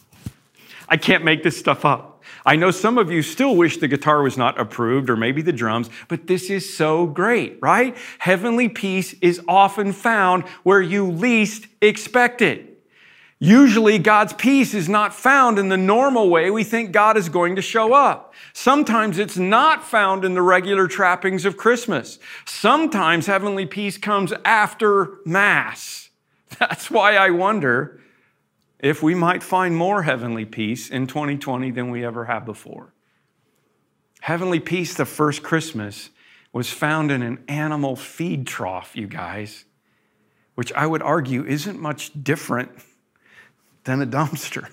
I 0.88 0.96
can't 0.96 1.24
make 1.24 1.42
this 1.42 1.58
stuff 1.58 1.84
up. 1.84 2.22
I 2.46 2.54
know 2.56 2.70
some 2.70 2.96
of 2.96 3.10
you 3.10 3.20
still 3.20 3.56
wish 3.56 3.78
the 3.78 3.88
guitar 3.88 4.22
was 4.22 4.38
not 4.38 4.58
approved 4.58 5.10
or 5.10 5.16
maybe 5.16 5.42
the 5.42 5.52
drums, 5.52 5.90
but 6.06 6.28
this 6.28 6.48
is 6.48 6.74
so 6.74 7.04
great, 7.04 7.58
right? 7.60 7.96
Heavenly 8.20 8.68
peace 8.68 9.12
is 9.20 9.42
often 9.48 9.92
found 9.92 10.44
where 10.62 10.80
you 10.80 11.10
least 11.10 11.66
expect 11.82 12.40
it. 12.40 12.64
Usually, 13.40 13.98
God's 13.98 14.32
peace 14.32 14.72
is 14.72 14.88
not 14.88 15.14
found 15.14 15.58
in 15.58 15.68
the 15.68 15.76
normal 15.76 16.30
way 16.30 16.50
we 16.50 16.64
think 16.64 16.90
God 16.92 17.16
is 17.16 17.28
going 17.28 17.56
to 17.56 17.62
show 17.62 17.92
up. 17.92 18.34
Sometimes 18.52 19.18
it's 19.18 19.36
not 19.36 19.84
found 19.84 20.24
in 20.24 20.34
the 20.34 20.42
regular 20.42 20.88
trappings 20.88 21.44
of 21.44 21.56
Christmas. 21.56 22.18
Sometimes 22.46 23.26
heavenly 23.26 23.66
peace 23.66 23.98
comes 23.98 24.32
after 24.44 25.18
Mass. 25.24 26.08
That's 26.58 26.90
why 26.90 27.16
I 27.16 27.30
wonder 27.30 28.00
if 28.78 29.02
we 29.02 29.14
might 29.14 29.42
find 29.42 29.76
more 29.76 30.02
heavenly 30.02 30.44
peace 30.44 30.88
in 30.88 31.06
2020 31.06 31.70
than 31.70 31.90
we 31.90 32.04
ever 32.04 32.26
have 32.26 32.44
before. 32.44 32.92
Heavenly 34.20 34.60
peace, 34.60 34.94
the 34.94 35.04
first 35.04 35.42
Christmas, 35.42 36.10
was 36.52 36.70
found 36.70 37.10
in 37.10 37.22
an 37.22 37.42
animal 37.48 37.96
feed 37.96 38.46
trough, 38.46 38.96
you 38.96 39.06
guys, 39.06 39.64
which 40.54 40.72
I 40.72 40.86
would 40.86 41.02
argue 41.02 41.44
isn't 41.44 41.78
much 41.78 42.10
different 42.22 42.70
than 43.84 44.02
a 44.02 44.06
dumpster. 44.06 44.68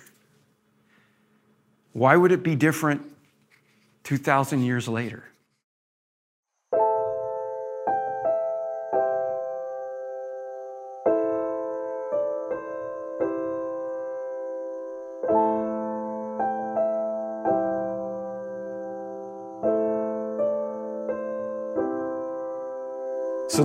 Why 1.93 2.17
would 2.17 2.31
it 2.31 2.43
be 2.43 2.55
different 2.55 3.03
2,000 4.03 4.63
years 4.63 4.87
later? 4.87 5.23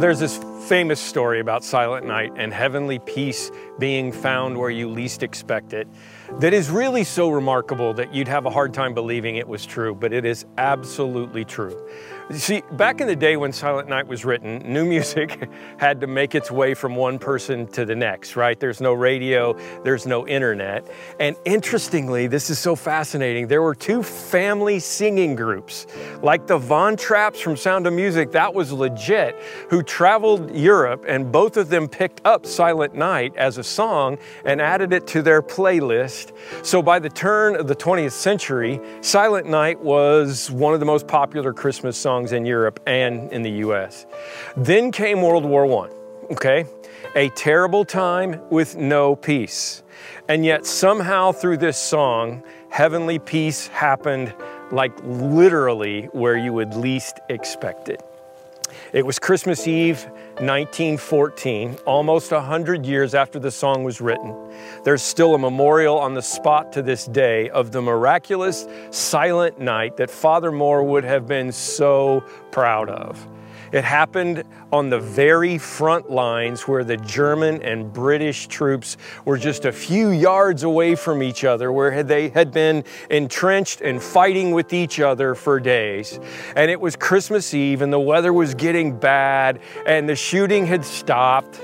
There's 0.00 0.19
this 0.19 0.38
famous 0.69 1.00
story 1.00 1.40
about 1.40 1.64
Silent 1.64 2.07
Night 2.07 2.33
and 2.37 2.52
heavenly 2.52 2.99
peace 2.99 3.50
being 3.79 4.12
found 4.12 4.59
where 4.59 4.71
you 4.71 4.88
least 4.88 5.23
expect 5.23 5.73
it 5.73 5.88
that 6.38 6.55
is 6.55 6.71
really 6.71 7.02
so 7.02 7.29
remarkable 7.31 7.93
that 7.95 8.14
you'd 8.14 8.29
have 8.29 8.47
a 8.47 8.50
hard 8.50 8.73
time 8.73 8.95
believing 8.95 9.37
it 9.37 9.49
was 9.49 9.67
true, 9.67 9.95
but 9.95 10.12
it 10.12 10.25
is 10.25 10.47
absolutely 10.59 11.45
true. 11.45 11.76
See, 12.31 12.62
back 12.73 13.00
in 13.00 13.09
the 13.09 13.17
day 13.17 13.37
when 13.37 13.52
Silent 13.52 13.88
Night 13.88 14.07
was 14.07 14.25
written, 14.25 14.59
new 14.64 14.85
music 14.85 15.50
had 15.79 16.00
to 16.00 16.07
make 16.07 16.37
its 16.37 16.49
way 16.49 16.75
from 16.75 16.95
one 16.95 17.19
person 17.19 17.67
to 17.69 17.85
the 17.85 17.97
next, 17.97 18.37
right? 18.37 18.59
There's 18.59 18.81
no 18.81 18.93
radio, 18.93 19.59
there's 19.83 20.07
no 20.07 20.29
internet. 20.29 20.87
And 21.19 21.35
interestingly, 21.45 22.29
this 22.29 22.49
is 22.49 22.61
so 22.61 22.76
fascinating, 22.76 23.49
there 23.49 23.62
were 23.62 23.75
two 23.75 24.05
family 24.05 24.79
singing 24.79 25.35
groups, 25.35 25.88
like 26.23 26.47
the 26.47 26.59
Von 26.59 26.97
Trapps 26.97 27.40
from 27.40 27.57
Sound 27.57 27.88
of 27.88 27.93
Music, 27.93 28.31
that 28.31 28.55
was 28.55 28.71
legit, 28.71 29.35
who 29.69 29.83
traveled 29.83 30.50
Europe 30.54 31.04
and 31.09 31.30
both 31.30 31.57
of 31.57 31.69
them 31.69 31.88
picked 31.88 32.21
up 32.25 32.47
Silent 32.47 32.95
Night 32.95 33.35
as 33.37 33.59
a 33.59 33.64
song 33.64 34.19
and 34.45 34.61
added 34.61 34.92
it 34.92 35.07
to 35.09 35.23
their 35.23 35.42
playlist. 35.42 36.33
So 36.64 36.83
by 36.83 36.99
the 36.99 37.09
turn 37.09 37.57
of 37.57 37.66
the 37.66 37.76
20th 37.76 38.12
century, 38.12 38.80
Silent 39.00 39.47
Night 39.47 39.80
was 39.80 40.50
one 40.50 40.75
of 40.75 40.80
the 40.80 40.87
most 40.87 41.07
popular 41.07 41.52
Christmas 41.52 41.97
songs 41.97 42.33
in 42.33 42.45
Europe 42.47 42.80
and 42.87 43.33
in 43.33 43.42
the 43.42 43.52
US. 43.64 44.07
Then 44.57 44.92
came 44.92 45.23
World 45.23 45.45
War 45.45 45.66
I, 45.85 46.33
okay? 46.33 46.64
A 47.16 47.28
terrible 47.30 47.85
time 47.85 48.40
with 48.50 48.76
no 48.76 49.16
peace. 49.16 49.83
And 50.28 50.45
yet, 50.45 50.64
somehow 50.64 51.33
through 51.33 51.57
this 51.57 51.76
song, 51.76 52.42
heavenly 52.71 53.19
peace 53.19 53.66
happened 53.69 54.33
like 54.71 54.92
literally 55.02 56.04
where 56.12 56.37
you 56.37 56.52
would 56.52 56.75
least 56.75 57.19
expect 57.28 57.88
it. 57.88 58.02
It 58.93 59.05
was 59.05 59.19
Christmas 59.19 59.67
Eve, 59.67 60.05
1914, 60.39 61.79
almost 61.87 62.33
100 62.33 62.87
years 62.87 63.15
after 63.15 63.39
the 63.39 63.50
song 63.50 63.85
was 63.85 64.00
written. 64.00 64.35
There's 64.85 65.03
still 65.03 65.35
a 65.35 65.39
memorial 65.39 65.99
on 65.99 66.15
the 66.15 66.23
spot 66.23 66.73
to 66.73 66.83
this 66.83 67.07
day 67.07 67.50
of 67.50 67.73
the 67.73 67.83
miraculous 67.83 68.67
silent 68.91 69.59
night 69.59 69.97
that 69.97 70.11
Father 70.11 70.50
Mohr 70.50 70.85
would 70.85 71.05
have 71.05 71.27
been 71.27 71.53
so 71.53 72.25
proud 72.50 72.89
of. 72.89 73.27
It 73.73 73.85
happened 73.85 74.43
on 74.73 74.91
the 74.91 74.99
very 74.99 75.57
front 75.57 76.11
lines 76.11 76.67
where 76.67 76.83
the 76.83 76.97
German 76.97 77.62
and 77.62 77.93
British 77.93 78.49
troops 78.49 78.97
were 79.25 79.39
just 79.39 79.65
a 79.65 79.71
few 79.73 80.11
yards 80.11 80.65
away 80.65 80.97
from 80.97 81.23
each 81.23 81.45
other, 81.45 81.71
where 81.71 82.03
they 82.03 82.31
had 82.31 82.50
been 82.50 82.85
entrenched 83.11 83.81
and 83.81 84.03
fighting 84.03 84.50
with 84.50 84.73
each 84.73 84.99
other 84.99 85.37
for 85.37 85.61
days. 85.61 86.19
And 86.57 86.71
it 86.71 86.81
was 86.81 86.97
Christmas 86.97 87.55
Eve, 87.55 87.81
and 87.83 87.93
the 87.93 88.00
weather 88.00 88.33
was 88.33 88.55
getting 88.55 88.99
bad, 88.99 89.61
and 89.87 90.09
the 90.09 90.17
shooting 90.17 90.67
had 90.67 90.85
stopped. 90.85 91.61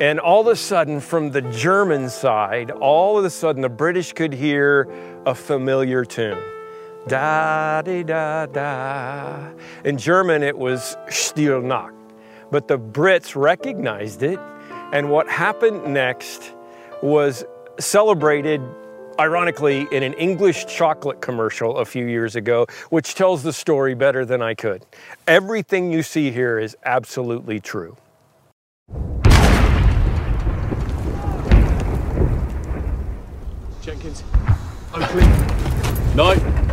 And 0.00 0.20
all 0.20 0.42
of 0.42 0.46
a 0.48 0.56
sudden, 0.56 1.00
from 1.00 1.30
the 1.30 1.42
German 1.42 2.10
side, 2.10 2.70
all 2.70 3.18
of 3.18 3.24
a 3.24 3.30
sudden, 3.30 3.62
the 3.62 3.68
British 3.68 4.12
could 4.12 4.32
hear 4.32 4.86
a 5.24 5.34
familiar 5.34 6.04
tune. 6.04 6.38
Da 7.06 7.80
di 7.82 8.02
da 8.02 8.46
da. 8.46 9.50
In 9.84 9.96
German, 9.96 10.42
it 10.42 10.58
was 10.58 10.96
Stille 11.08 11.62
Nacht. 11.62 11.94
But 12.50 12.68
the 12.68 12.78
Brits 12.78 13.36
recognized 13.36 14.22
it, 14.22 14.38
and 14.92 15.10
what 15.10 15.28
happened 15.28 15.92
next 15.92 16.54
was 17.02 17.44
celebrated 17.78 18.60
ironically 19.20 19.86
in 19.92 20.02
an 20.02 20.14
English 20.14 20.66
chocolate 20.66 21.20
commercial 21.20 21.78
a 21.78 21.84
few 21.84 22.06
years 22.06 22.36
ago, 22.36 22.66
which 22.90 23.14
tells 23.14 23.42
the 23.42 23.52
story 23.52 23.94
better 23.94 24.24
than 24.24 24.42
I 24.42 24.54
could. 24.54 24.84
Everything 25.26 25.92
you 25.92 26.02
see 26.02 26.30
here 26.30 26.58
is 26.58 26.76
absolutely 26.84 27.60
true. 27.60 27.96
Jenkins, 33.82 34.22
Oakley. 34.94 35.24
No. 36.14 36.67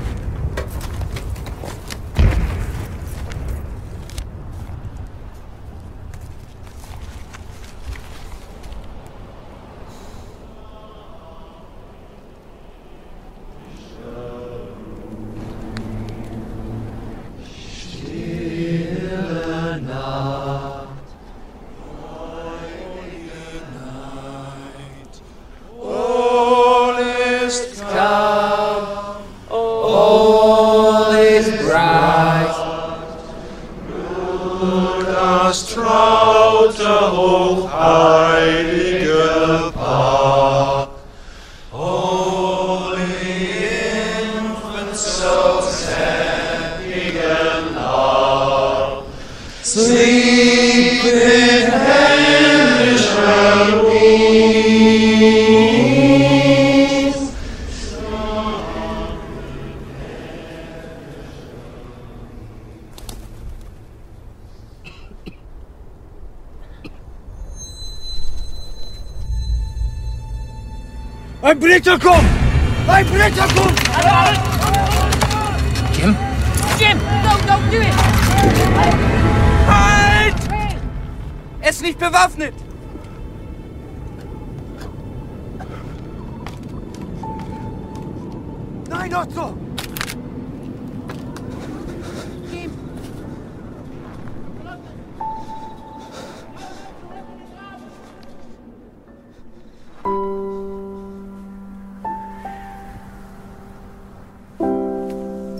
Nein, 89.16 89.30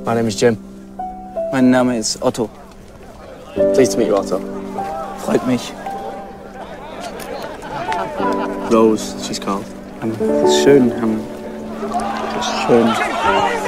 My 0.04 0.14
name 0.14 0.28
is 0.28 0.36
Jim. 0.36 0.58
Mein 1.54 1.72
Name 1.72 1.98
ist 1.98 2.22
Otto. 2.22 2.50
Pleased 3.74 3.94
to 3.94 3.98
meet 3.98 4.08
you, 4.08 4.18
Otto. 4.18 4.42
Freut 5.20 5.48
mich. 5.48 5.72
Rose, 8.70 9.16
she's 9.26 9.40
called. 9.40 9.66
Das 10.02 10.62
schön. 10.62 10.90
Das 12.36 12.68
schön. 12.68 13.15
Danke. 13.26 13.65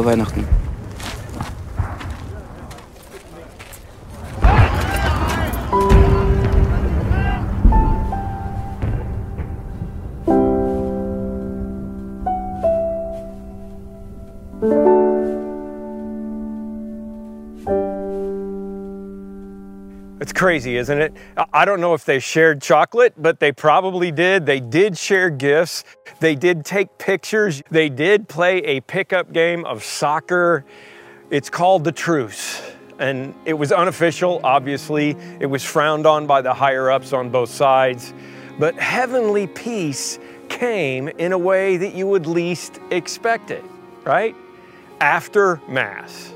Frohe 0.00 0.12
Weihnachten. 0.12 0.59
Crazy, 20.60 20.76
isn't 20.76 21.00
it? 21.00 21.14
I 21.54 21.64
don't 21.64 21.80
know 21.80 21.94
if 21.94 22.04
they 22.04 22.18
shared 22.18 22.60
chocolate, 22.60 23.14
but 23.16 23.40
they 23.40 23.50
probably 23.50 24.12
did. 24.12 24.44
They 24.44 24.60
did 24.60 24.98
share 24.98 25.30
gifts. 25.30 25.84
They 26.18 26.34
did 26.34 26.66
take 26.66 26.98
pictures. 26.98 27.62
They 27.70 27.88
did 27.88 28.28
play 28.28 28.58
a 28.58 28.82
pickup 28.82 29.32
game 29.32 29.64
of 29.64 29.82
soccer. 29.82 30.66
It's 31.30 31.48
called 31.48 31.84
the 31.84 31.92
truce. 31.92 32.60
And 32.98 33.34
it 33.46 33.54
was 33.54 33.72
unofficial, 33.72 34.42
obviously. 34.44 35.16
It 35.40 35.46
was 35.46 35.64
frowned 35.64 36.04
on 36.04 36.26
by 36.26 36.42
the 36.42 36.52
higher 36.52 36.90
ups 36.90 37.14
on 37.14 37.30
both 37.30 37.48
sides. 37.48 38.12
But 38.58 38.74
heavenly 38.74 39.46
peace 39.46 40.18
came 40.50 41.08
in 41.08 41.32
a 41.32 41.38
way 41.38 41.78
that 41.78 41.94
you 41.94 42.06
would 42.06 42.26
least 42.26 42.80
expect 42.90 43.50
it, 43.50 43.64
right? 44.04 44.36
After 45.00 45.58
Mass. 45.66 46.34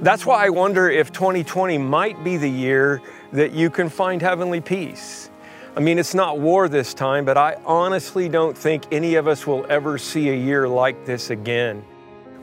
That's 0.00 0.24
why 0.24 0.46
I 0.46 0.50
wonder 0.50 0.88
if 0.88 1.10
2020 1.10 1.78
might 1.78 2.22
be 2.22 2.36
the 2.36 2.48
year 2.48 3.02
that 3.32 3.52
you 3.52 3.70
can 3.70 3.88
find 3.88 4.22
heavenly 4.22 4.60
peace. 4.60 5.30
I 5.76 5.80
mean, 5.80 5.98
it's 5.98 6.14
not 6.14 6.40
war 6.40 6.68
this 6.68 6.94
time, 6.94 7.24
but 7.24 7.36
I 7.36 7.56
honestly 7.64 8.28
don't 8.28 8.56
think 8.56 8.84
any 8.90 9.14
of 9.14 9.28
us 9.28 9.46
will 9.46 9.66
ever 9.68 9.98
see 9.98 10.30
a 10.30 10.34
year 10.34 10.66
like 10.66 11.04
this 11.04 11.30
again. 11.30 11.84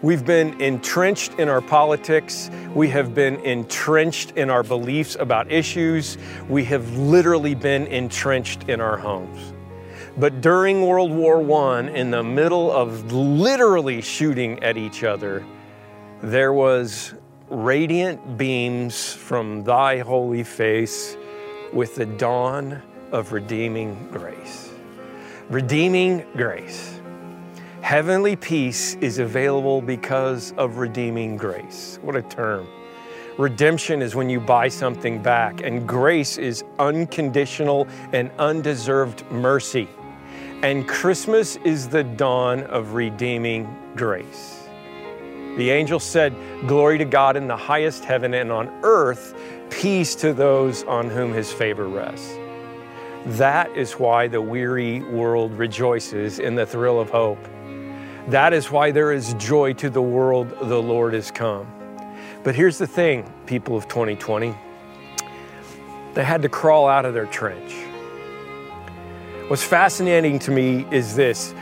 We've 0.01 0.25
been 0.25 0.61
entrenched 0.61 1.33
in 1.39 1.49
our 1.49 1.61
politics. 1.61 2.51
We 2.75 2.89
have 2.89 3.15
been 3.15 3.37
entrenched 3.37 4.31
in 4.31 4.51
our 4.51 4.61
beliefs 4.61 5.17
about 5.19 5.51
issues. 5.51 6.19
We 6.47 6.63
have 6.65 6.95
literally 6.95 7.55
been 7.55 7.87
entrenched 7.87 8.69
in 8.69 8.79
our 8.79 8.97
homes. 8.97 9.53
But 10.17 10.41
during 10.41 10.85
World 10.85 11.11
War 11.11 11.41
I, 11.59 11.89
in 11.89 12.11
the 12.11 12.21
middle 12.21 12.71
of 12.71 13.11
literally 13.11 14.01
shooting 14.01 14.61
at 14.63 14.77
each 14.77 15.03
other, 15.03 15.43
there 16.21 16.53
was 16.53 17.14
radiant 17.49 18.38
beams 18.38 19.13
from 19.13 19.63
thy 19.63 19.99
holy 19.99 20.43
face 20.43 21.15
with 21.73 21.95
the 21.95 22.05
dawn 22.05 22.81
of 23.12 23.31
redeeming 23.31 24.08
grace. 24.12 24.71
Redeeming 25.49 26.25
grace. 26.36 26.99
Heavenly 27.81 28.36
peace 28.36 28.95
is 28.95 29.19
available 29.19 29.79
because 29.79 30.53
of 30.58 30.77
redeeming 30.77 31.38
grace. 31.38 31.99
What 32.01 32.15
a 32.15 32.23
term. 32.23 32.67
Redemption 33.38 34.01
is 34.01 34.15
when 34.15 34.29
you 34.29 34.39
buy 34.39 34.69
something 34.69 35.21
back, 35.21 35.62
and 35.62 35.88
grace 35.88 36.38
is 36.38 36.63
unconditional 36.79 37.88
and 38.12 38.31
undeserved 38.39 39.29
mercy. 39.29 39.88
And 40.63 40.88
Christmas 40.88 41.58
is 41.58 41.88
the 41.88 42.03
dawn 42.03 42.63
of 42.63 42.93
redeeming 42.93 43.67
grace. 43.95 44.64
The 45.57 45.69
angel 45.71 45.99
said, 45.99 46.35
Glory 46.67 46.97
to 46.97 47.05
God 47.05 47.37
in 47.37 47.47
the 47.47 47.55
highest 47.57 48.03
heaven, 48.03 48.33
and 48.33 48.51
on 48.51 48.67
earth, 48.83 49.35
peace 49.69 50.15
to 50.15 50.33
those 50.33 50.83
on 50.83 51.09
whom 51.09 51.33
his 51.33 51.51
favor 51.51 51.87
rests. 51.87 52.35
That 53.37 53.75
is 53.75 53.93
why 53.93 54.27
the 54.27 54.41
weary 54.41 55.01
world 55.01 55.53
rejoices 55.53 56.39
in 56.39 56.55
the 56.55 56.65
thrill 56.65 56.99
of 56.99 57.09
hope. 57.09 57.43
That 58.27 58.53
is 58.53 58.69
why 58.69 58.91
there 58.91 59.11
is 59.11 59.33
joy 59.35 59.73
to 59.73 59.89
the 59.89 60.01
world, 60.01 60.49
the 60.61 60.81
Lord 60.81 61.13
is 61.13 61.31
come. 61.31 61.67
But 62.43 62.55
here's 62.55 62.77
the 62.77 62.87
thing, 62.87 63.31
people 63.45 63.75
of 63.75 63.87
2020 63.87 64.55
they 66.15 66.23
had 66.23 66.41
to 66.43 66.49
crawl 66.49 66.87
out 66.87 67.03
of 67.03 67.13
their 67.13 67.25
trench. 67.25 67.73
What's 69.49 69.63
fascinating 69.63 70.39
to 70.39 70.51
me 70.51 70.87
is 70.89 71.13
this 71.13 71.53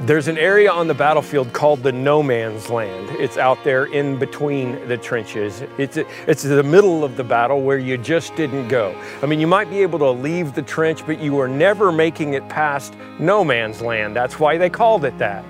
there's 0.00 0.28
an 0.28 0.36
area 0.36 0.70
on 0.70 0.88
the 0.88 0.94
battlefield 0.94 1.52
called 1.52 1.82
the 1.82 1.90
no 1.90 2.22
man's 2.22 2.68
land. 2.68 3.08
It's 3.18 3.38
out 3.38 3.62
there 3.64 3.86
in 3.86 4.18
between 4.18 4.86
the 4.88 4.98
trenches. 4.98 5.62
It's, 5.78 5.96
it's 6.26 6.42
the 6.42 6.62
middle 6.62 7.02
of 7.02 7.16
the 7.16 7.24
battle 7.24 7.62
where 7.62 7.78
you 7.78 7.96
just 7.96 8.36
didn't 8.36 8.68
go. 8.68 8.94
I 9.22 9.26
mean, 9.26 9.40
you 9.40 9.46
might 9.46 9.70
be 9.70 9.80
able 9.80 9.98
to 10.00 10.10
leave 10.10 10.54
the 10.54 10.62
trench, 10.62 11.04
but 11.06 11.18
you 11.18 11.32
were 11.32 11.48
never 11.48 11.90
making 11.90 12.34
it 12.34 12.46
past 12.48 12.94
no 13.18 13.42
man's 13.42 13.80
land. 13.80 14.14
That's 14.14 14.38
why 14.38 14.58
they 14.58 14.68
called 14.68 15.04
it 15.04 15.16
that. 15.18 15.44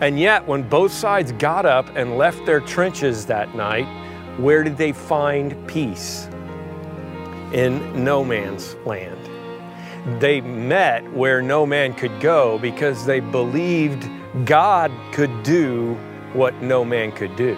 And 0.00 0.20
yet, 0.20 0.46
when 0.46 0.68
both 0.68 0.92
sides 0.92 1.32
got 1.32 1.64
up 1.64 1.88
and 1.96 2.18
left 2.18 2.44
their 2.44 2.60
trenches 2.60 3.24
that 3.26 3.54
night, 3.54 3.86
where 4.38 4.62
did 4.62 4.76
they 4.76 4.92
find 4.92 5.66
peace? 5.66 6.28
In 7.52 8.04
no 8.04 8.22
man's 8.22 8.74
land 8.84 9.18
they 10.20 10.40
met 10.40 11.10
where 11.12 11.40
no 11.42 11.66
man 11.66 11.94
could 11.94 12.20
go 12.20 12.58
because 12.58 13.04
they 13.06 13.20
believed 13.20 14.08
God 14.44 14.90
could 15.12 15.42
do 15.42 15.94
what 16.32 16.54
no 16.62 16.84
man 16.84 17.12
could 17.12 17.34
do. 17.36 17.56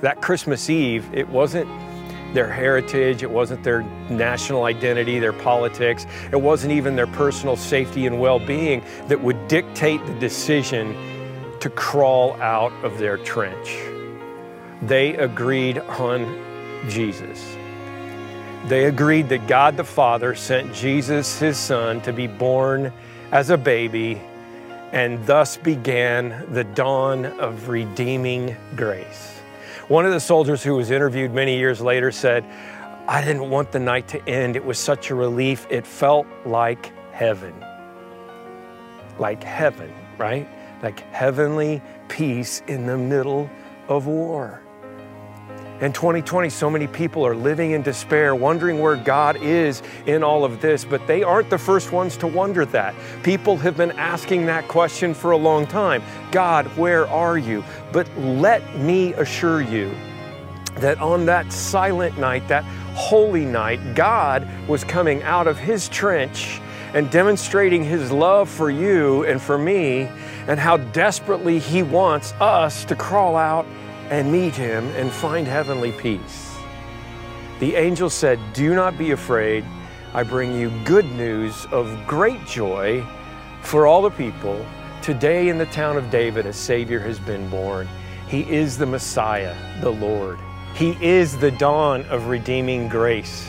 That 0.00 0.20
Christmas 0.20 0.70
Eve, 0.70 1.08
it 1.12 1.28
wasn't 1.28 1.68
their 2.34 2.50
heritage, 2.50 3.22
it 3.22 3.30
wasn't 3.30 3.62
their 3.64 3.82
national 4.08 4.64
identity, 4.64 5.18
their 5.18 5.32
politics, 5.32 6.06
it 6.32 6.40
wasn't 6.40 6.72
even 6.72 6.96
their 6.96 7.06
personal 7.06 7.56
safety 7.56 8.06
and 8.06 8.20
well 8.20 8.38
being 8.38 8.82
that 9.08 9.20
would 9.20 9.48
dictate 9.48 10.04
the 10.06 10.14
decision 10.14 10.94
to 11.60 11.68
crawl 11.70 12.40
out 12.40 12.72
of 12.84 12.98
their 12.98 13.18
trench. 13.18 13.78
They 14.82 15.16
agreed 15.16 15.78
on 15.78 16.24
Jesus. 16.88 17.56
They 18.66 18.84
agreed 18.84 19.28
that 19.30 19.48
God 19.48 19.76
the 19.76 19.84
Father 19.84 20.34
sent 20.34 20.74
Jesus, 20.74 21.38
his 21.38 21.56
son, 21.56 22.00
to 22.02 22.12
be 22.12 22.26
born 22.26 22.92
as 23.32 23.50
a 23.50 23.56
baby, 23.56 24.20
and 24.92 25.24
thus 25.26 25.56
began 25.56 26.46
the 26.52 26.64
dawn 26.64 27.24
of 27.24 27.68
redeeming 27.68 28.56
grace. 28.76 29.38
One 29.88 30.04
of 30.04 30.12
the 30.12 30.20
soldiers 30.20 30.62
who 30.62 30.76
was 30.76 30.90
interviewed 30.90 31.32
many 31.32 31.58
years 31.58 31.80
later 31.80 32.12
said, 32.12 32.44
I 33.08 33.24
didn't 33.24 33.50
want 33.50 33.72
the 33.72 33.80
night 33.80 34.06
to 34.08 34.28
end. 34.28 34.54
It 34.54 34.64
was 34.64 34.78
such 34.78 35.10
a 35.10 35.14
relief. 35.14 35.66
It 35.68 35.84
felt 35.86 36.26
like 36.44 36.92
heaven. 37.12 37.54
Like 39.18 39.42
heaven, 39.42 39.92
right? 40.16 40.48
Like 40.82 41.00
heavenly 41.12 41.82
peace 42.08 42.62
in 42.68 42.86
the 42.86 42.96
middle 42.96 43.50
of 43.88 44.06
war. 44.06 44.62
In 45.80 45.94
2020, 45.94 46.50
so 46.50 46.68
many 46.68 46.86
people 46.86 47.26
are 47.26 47.34
living 47.34 47.70
in 47.70 47.80
despair, 47.80 48.34
wondering 48.34 48.80
where 48.80 48.96
God 48.96 49.36
is 49.36 49.82
in 50.04 50.22
all 50.22 50.44
of 50.44 50.60
this, 50.60 50.84
but 50.84 51.06
they 51.06 51.22
aren't 51.22 51.48
the 51.48 51.56
first 51.56 51.90
ones 51.90 52.18
to 52.18 52.26
wonder 52.26 52.66
that. 52.66 52.94
People 53.22 53.56
have 53.56 53.78
been 53.78 53.92
asking 53.92 54.44
that 54.44 54.68
question 54.68 55.14
for 55.14 55.30
a 55.30 55.38
long 55.38 55.66
time 55.66 56.02
God, 56.32 56.66
where 56.76 57.08
are 57.08 57.38
you? 57.38 57.64
But 57.92 58.14
let 58.18 58.76
me 58.76 59.14
assure 59.14 59.62
you 59.62 59.90
that 60.80 60.98
on 60.98 61.24
that 61.26 61.50
silent 61.50 62.18
night, 62.18 62.46
that 62.48 62.64
holy 62.94 63.46
night, 63.46 63.94
God 63.94 64.46
was 64.68 64.84
coming 64.84 65.22
out 65.22 65.46
of 65.46 65.56
His 65.56 65.88
trench 65.88 66.60
and 66.92 67.10
demonstrating 67.10 67.84
His 67.84 68.12
love 68.12 68.50
for 68.50 68.70
you 68.70 69.24
and 69.24 69.40
for 69.40 69.56
me, 69.56 70.10
and 70.46 70.60
how 70.60 70.76
desperately 70.76 71.58
He 71.58 71.82
wants 71.82 72.32
us 72.32 72.84
to 72.84 72.94
crawl 72.94 73.34
out 73.34 73.64
and 74.10 74.30
meet 74.30 74.54
him 74.54 74.86
and 74.96 75.10
find 75.10 75.46
heavenly 75.46 75.92
peace. 75.92 76.56
The 77.60 77.76
angel 77.76 78.10
said, 78.10 78.38
Do 78.52 78.74
not 78.74 78.98
be 78.98 79.12
afraid. 79.12 79.64
I 80.12 80.24
bring 80.24 80.54
you 80.54 80.70
good 80.84 81.06
news 81.12 81.66
of 81.70 82.06
great 82.06 82.44
joy 82.44 83.06
for 83.62 83.86
all 83.86 84.02
the 84.02 84.10
people. 84.10 84.66
Today 85.02 85.48
in 85.48 85.58
the 85.58 85.66
town 85.66 85.96
of 85.96 86.10
David, 86.10 86.44
a 86.46 86.52
Savior 86.52 86.98
has 86.98 87.20
been 87.20 87.48
born. 87.48 87.88
He 88.26 88.42
is 88.50 88.76
the 88.76 88.86
Messiah, 88.86 89.54
the 89.80 89.90
Lord. 89.90 90.38
He 90.74 90.96
is 91.00 91.36
the 91.36 91.50
dawn 91.52 92.02
of 92.06 92.26
redeeming 92.26 92.88
grace. 92.88 93.48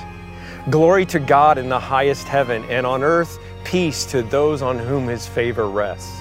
Glory 0.69 1.05
to 1.07 1.19
God 1.19 1.57
in 1.57 1.69
the 1.69 1.79
highest 1.79 2.27
heaven, 2.27 2.63
and 2.65 2.85
on 2.85 3.03
earth, 3.03 3.39
peace 3.63 4.05
to 4.05 4.21
those 4.21 4.61
on 4.61 4.77
whom 4.77 5.07
his 5.07 5.27
favor 5.27 5.67
rests. 5.67 6.20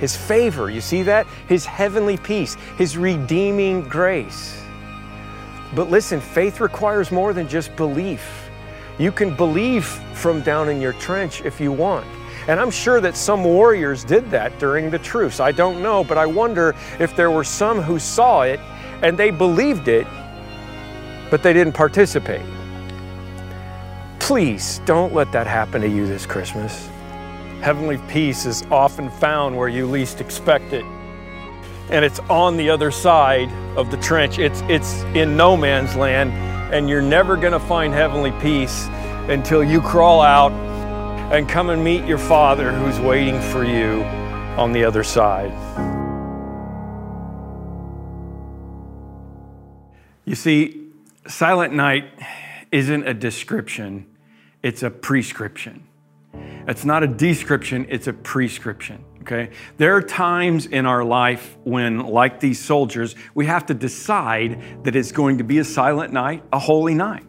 His 0.00 0.16
favor, 0.16 0.70
you 0.70 0.80
see 0.80 1.02
that? 1.02 1.26
His 1.46 1.66
heavenly 1.66 2.16
peace, 2.16 2.54
His 2.76 2.96
redeeming 2.96 3.82
grace. 3.82 4.60
But 5.74 5.90
listen, 5.90 6.20
faith 6.20 6.60
requires 6.60 7.12
more 7.12 7.32
than 7.32 7.46
just 7.46 7.76
belief. 7.76 8.50
You 8.98 9.12
can 9.12 9.36
believe 9.36 9.84
from 10.14 10.40
down 10.40 10.68
in 10.68 10.80
your 10.80 10.94
trench 10.94 11.42
if 11.42 11.60
you 11.60 11.70
want. 11.70 12.06
And 12.48 12.58
I'm 12.58 12.70
sure 12.70 13.00
that 13.00 13.16
some 13.16 13.44
warriors 13.44 14.02
did 14.02 14.30
that 14.30 14.58
during 14.58 14.90
the 14.90 14.98
truce. 14.98 15.38
I 15.38 15.52
don't 15.52 15.82
know, 15.82 16.02
but 16.02 16.18
I 16.18 16.26
wonder 16.26 16.74
if 16.98 17.14
there 17.14 17.30
were 17.30 17.44
some 17.44 17.80
who 17.80 17.98
saw 17.98 18.42
it 18.42 18.58
and 19.02 19.16
they 19.16 19.30
believed 19.30 19.88
it, 19.88 20.06
but 21.30 21.42
they 21.42 21.52
didn't 21.52 21.74
participate. 21.74 22.46
Please 24.18 24.80
don't 24.84 25.14
let 25.14 25.30
that 25.32 25.46
happen 25.46 25.82
to 25.82 25.88
you 25.88 26.06
this 26.06 26.26
Christmas. 26.26 26.88
Heavenly 27.62 27.98
peace 28.08 28.46
is 28.46 28.62
often 28.70 29.10
found 29.10 29.54
where 29.54 29.68
you 29.68 29.86
least 29.86 30.22
expect 30.22 30.72
it. 30.72 30.84
And 31.90 32.06
it's 32.06 32.18
on 32.30 32.56
the 32.56 32.70
other 32.70 32.90
side 32.90 33.52
of 33.76 33.90
the 33.90 33.98
trench. 33.98 34.38
It's, 34.38 34.62
it's 34.62 35.02
in 35.14 35.36
no 35.36 35.58
man's 35.58 35.94
land, 35.94 36.32
and 36.72 36.88
you're 36.88 37.02
never 37.02 37.36
going 37.36 37.52
to 37.52 37.60
find 37.60 37.92
heavenly 37.92 38.32
peace 38.40 38.86
until 39.28 39.62
you 39.62 39.82
crawl 39.82 40.22
out 40.22 40.52
and 41.32 41.46
come 41.46 41.68
and 41.68 41.84
meet 41.84 42.06
your 42.06 42.16
Father 42.16 42.72
who's 42.72 42.98
waiting 42.98 43.38
for 43.38 43.62
you 43.62 44.04
on 44.56 44.72
the 44.72 44.82
other 44.82 45.04
side. 45.04 45.52
You 50.24 50.34
see, 50.34 50.86
Silent 51.26 51.74
Night 51.74 52.06
isn't 52.72 53.06
a 53.06 53.12
description, 53.12 54.06
it's 54.62 54.82
a 54.82 54.90
prescription. 54.90 55.88
It's 56.66 56.84
not 56.84 57.02
a 57.02 57.06
description, 57.06 57.86
it's 57.88 58.06
a 58.06 58.12
prescription. 58.12 59.04
Okay? 59.22 59.50
There 59.76 59.94
are 59.96 60.02
times 60.02 60.66
in 60.66 60.86
our 60.86 61.04
life 61.04 61.56
when, 61.64 62.00
like 62.00 62.40
these 62.40 62.58
soldiers, 62.58 63.14
we 63.34 63.46
have 63.46 63.66
to 63.66 63.74
decide 63.74 64.84
that 64.84 64.96
it's 64.96 65.12
going 65.12 65.38
to 65.38 65.44
be 65.44 65.58
a 65.58 65.64
silent 65.64 66.12
night, 66.12 66.42
a 66.52 66.58
holy 66.58 66.94
night. 66.94 67.24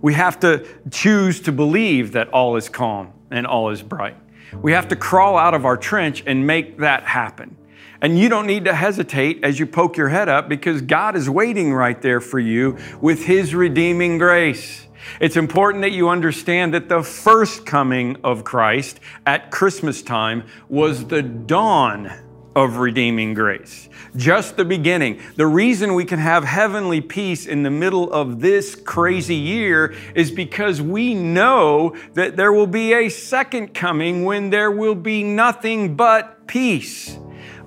We 0.00 0.14
have 0.14 0.40
to 0.40 0.66
choose 0.90 1.40
to 1.42 1.52
believe 1.52 2.12
that 2.12 2.28
all 2.30 2.56
is 2.56 2.68
calm 2.68 3.12
and 3.30 3.46
all 3.46 3.70
is 3.70 3.82
bright. 3.82 4.16
We 4.60 4.72
have 4.72 4.88
to 4.88 4.96
crawl 4.96 5.38
out 5.38 5.54
of 5.54 5.64
our 5.64 5.76
trench 5.76 6.24
and 6.26 6.46
make 6.46 6.78
that 6.78 7.04
happen. 7.04 7.56
And 8.02 8.18
you 8.18 8.28
don't 8.28 8.48
need 8.48 8.64
to 8.64 8.74
hesitate 8.74 9.44
as 9.44 9.60
you 9.60 9.66
poke 9.66 9.96
your 9.96 10.08
head 10.08 10.28
up 10.28 10.48
because 10.48 10.82
God 10.82 11.14
is 11.14 11.30
waiting 11.30 11.72
right 11.72 12.02
there 12.02 12.20
for 12.20 12.40
you 12.40 12.76
with 13.00 13.24
His 13.24 13.54
redeeming 13.54 14.18
grace. 14.18 14.88
It's 15.20 15.36
important 15.36 15.82
that 15.82 15.92
you 15.92 16.08
understand 16.08 16.74
that 16.74 16.88
the 16.88 17.02
first 17.02 17.66
coming 17.66 18.16
of 18.24 18.44
Christ 18.44 19.00
at 19.26 19.50
Christmas 19.50 20.02
time 20.02 20.44
was 20.68 21.06
the 21.06 21.22
dawn 21.22 22.12
of 22.54 22.76
redeeming 22.76 23.34
grace. 23.34 23.88
Just 24.14 24.56
the 24.56 24.64
beginning. 24.64 25.20
The 25.36 25.46
reason 25.46 25.94
we 25.94 26.04
can 26.04 26.18
have 26.18 26.44
heavenly 26.44 27.00
peace 27.00 27.46
in 27.46 27.62
the 27.62 27.70
middle 27.70 28.12
of 28.12 28.40
this 28.40 28.74
crazy 28.74 29.36
year 29.36 29.94
is 30.14 30.30
because 30.30 30.82
we 30.82 31.14
know 31.14 31.96
that 32.14 32.36
there 32.36 32.52
will 32.52 32.66
be 32.66 32.92
a 32.92 33.08
second 33.08 33.72
coming 33.72 34.24
when 34.24 34.50
there 34.50 34.70
will 34.70 34.94
be 34.94 35.22
nothing 35.22 35.96
but 35.96 36.46
peace. 36.46 37.16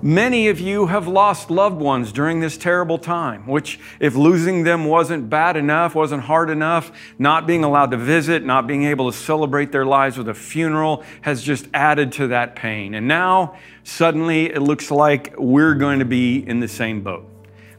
Many 0.06 0.46
of 0.46 0.60
you 0.60 0.86
have 0.86 1.08
lost 1.08 1.50
loved 1.50 1.80
ones 1.80 2.12
during 2.12 2.38
this 2.38 2.56
terrible 2.56 2.96
time, 2.96 3.44
which, 3.44 3.80
if 3.98 4.14
losing 4.14 4.62
them 4.62 4.84
wasn't 4.84 5.28
bad 5.28 5.56
enough, 5.56 5.96
wasn't 5.96 6.22
hard 6.22 6.48
enough, 6.48 6.92
not 7.18 7.44
being 7.44 7.64
allowed 7.64 7.90
to 7.90 7.96
visit, 7.96 8.44
not 8.44 8.68
being 8.68 8.84
able 8.84 9.10
to 9.10 9.18
celebrate 9.18 9.72
their 9.72 9.84
lives 9.84 10.16
with 10.16 10.28
a 10.28 10.34
funeral 10.34 11.02
has 11.22 11.42
just 11.42 11.66
added 11.74 12.12
to 12.12 12.28
that 12.28 12.54
pain. 12.54 12.94
And 12.94 13.08
now, 13.08 13.56
suddenly, 13.82 14.46
it 14.46 14.62
looks 14.62 14.92
like 14.92 15.34
we're 15.36 15.74
going 15.74 15.98
to 15.98 16.04
be 16.04 16.38
in 16.38 16.60
the 16.60 16.68
same 16.68 17.00
boat. 17.00 17.28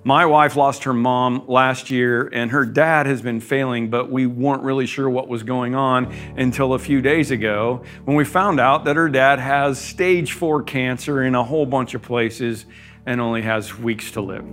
My 0.08 0.26
wife 0.26 0.56
lost 0.56 0.86
her 0.86 0.94
mom 0.94 1.44
last 1.50 1.92
year, 1.92 2.30
and 2.32 2.50
her 2.52 2.66
dad 2.66 3.08
has 3.08 3.22
been 3.22 3.42
failing, 3.42 3.90
but 3.90 4.10
we 4.10 4.26
weren't 4.26 4.64
really 4.64 4.86
sure 4.86 5.10
what 5.10 5.28
was 5.28 5.44
going 5.44 5.76
on 5.76 6.14
until 6.38 6.76
a 6.76 6.80
few 6.80 7.02
days 7.02 7.30
ago 7.30 7.84
when 8.06 8.16
we 8.16 8.24
found 8.24 8.62
out 8.62 8.86
that 8.86 8.96
her 8.96 9.10
dad 9.10 9.38
has 9.40 9.78
stage 9.78 10.32
four 10.32 10.64
cancer 10.64 11.24
in 11.24 11.36
a 11.36 11.44
whole 11.44 11.66
bunch 11.66 11.94
of 11.94 12.04
places 12.04 12.66
and 13.06 13.20
only 13.20 13.42
has 13.42 13.78
weeks 13.78 14.12
to 14.12 14.22
live. 14.22 14.46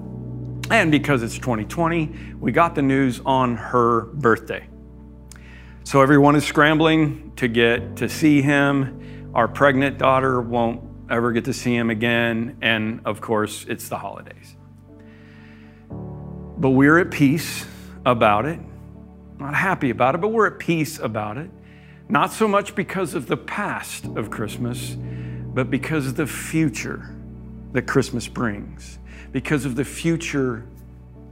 And 0.73 0.91
because 0.91 1.23
it's 1.23 1.39
2020, 1.39 2.35
we 2.41 2.51
got 2.51 2.75
the 2.75 2.83
news 2.83 3.21
on 3.25 3.55
her 3.55 4.07
birthday. 4.07 4.67
So 5.85 6.03
everyone 6.03 6.35
is 6.35 6.45
scrambling 6.45 7.31
to 7.37 7.47
get 7.47 7.95
to 7.99 8.09
see 8.09 8.43
him. 8.43 9.31
Our 9.37 9.47
pregnant 9.47 9.99
daughter 9.99 10.41
won't 10.41 10.83
ever 11.09 11.31
get 11.31 11.45
to 11.45 11.53
see 11.53 11.77
him 11.77 11.91
again. 11.91 12.57
And 12.61 13.03
of 13.05 13.21
course, 13.21 13.65
it's 13.69 13.89
the 13.89 13.99
holidays. 13.99 14.54
But 16.65 16.71
we're 16.71 16.99
at 16.99 17.11
peace 17.11 17.67
about 18.07 18.47
it. 18.47 18.59
Not 19.39 19.55
happy 19.55 19.91
about 19.91 20.15
it, 20.15 20.23
but 20.23 20.29
we're 20.29 20.47
at 20.47 20.59
peace 20.59 20.99
about 20.99 21.37
it. 21.37 21.51
Not 22.09 22.33
so 22.33 22.49
much 22.49 22.75
because 22.75 23.13
of 23.13 23.27
the 23.27 23.37
past 23.37 24.07
of 24.17 24.31
Christmas, 24.31 24.97
but 24.97 25.71
because 25.71 26.07
of 26.07 26.17
the 26.17 26.27
future 26.27 27.15
that 27.73 27.83
Christmas 27.83 28.27
brings, 28.29 28.99
because 29.31 29.67
of 29.67 29.77
the 29.77 29.85
future 29.85 30.67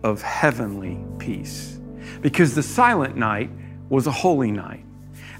of 0.02 0.20
heavenly 0.20 1.02
peace. 1.18 1.78
Because 2.20 2.54
the 2.54 2.62
silent 2.62 3.16
night 3.16 3.48
was 3.88 4.06
a 4.06 4.12
holy 4.12 4.52
night. 4.52 4.84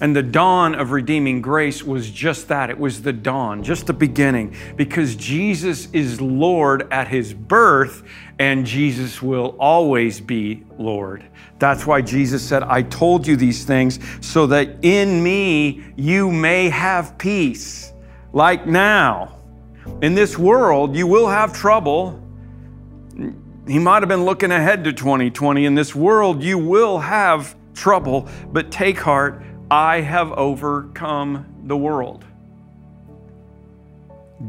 And 0.01 0.17
the 0.17 0.23
dawn 0.23 0.75
of 0.75 0.91
redeeming 0.91 1.41
grace 1.41 1.83
was 1.83 2.11
just 2.11 2.49
that. 2.49 2.71
It 2.71 2.79
was 2.79 3.03
the 3.03 3.13
dawn, 3.13 3.63
just 3.63 3.87
the 3.87 3.93
beginning, 3.93 4.57
because 4.77 5.15
Jesus 5.15 5.89
is 5.93 6.21
Lord 6.21 6.93
at 6.93 7.07
his 7.07 7.33
birth, 7.33 8.03
and 8.39 8.67
Jesus 8.67 9.23
will 9.23 9.55
always 9.61 10.21
be 10.21 10.65
Lord. 10.77 11.25
That's 11.59 11.87
why 11.87 12.01
Jesus 12.01 12.43
said, 12.43 12.65
I 12.65 12.83
told 12.83 13.27
you 13.27 13.37
these 13.37 13.65
things 13.65 14.01
so 14.21 14.49
that 14.49 14.79
in 14.83 15.23
me 15.23 15.85
you 15.97 16.33
may 16.33 16.69
have 16.71 17.17
peace. 17.19 17.93
Like 18.33 18.67
now, 18.67 19.39
in 20.01 20.15
this 20.15 20.39
world, 20.39 20.97
you 20.97 21.07
will 21.07 21.29
have 21.29 21.53
trouble. 21.53 22.21
He 23.69 23.79
might 23.79 24.03
have 24.03 24.09
been 24.09 24.25
looking 24.25 24.51
ahead 24.51 24.83
to 24.85 24.93
2020. 24.93 25.67
In 25.67 25.75
this 25.77 25.95
world, 25.95 26.43
you 26.43 26.59
will 26.59 26.99
have 26.99 27.55
trouble, 27.75 28.29
but 28.53 28.71
take 28.73 28.99
heart 28.99 29.45
I 29.73 30.03
have 30.03 30.33
overcome 30.33 31.47
the 31.65 31.79
world. 31.79 32.27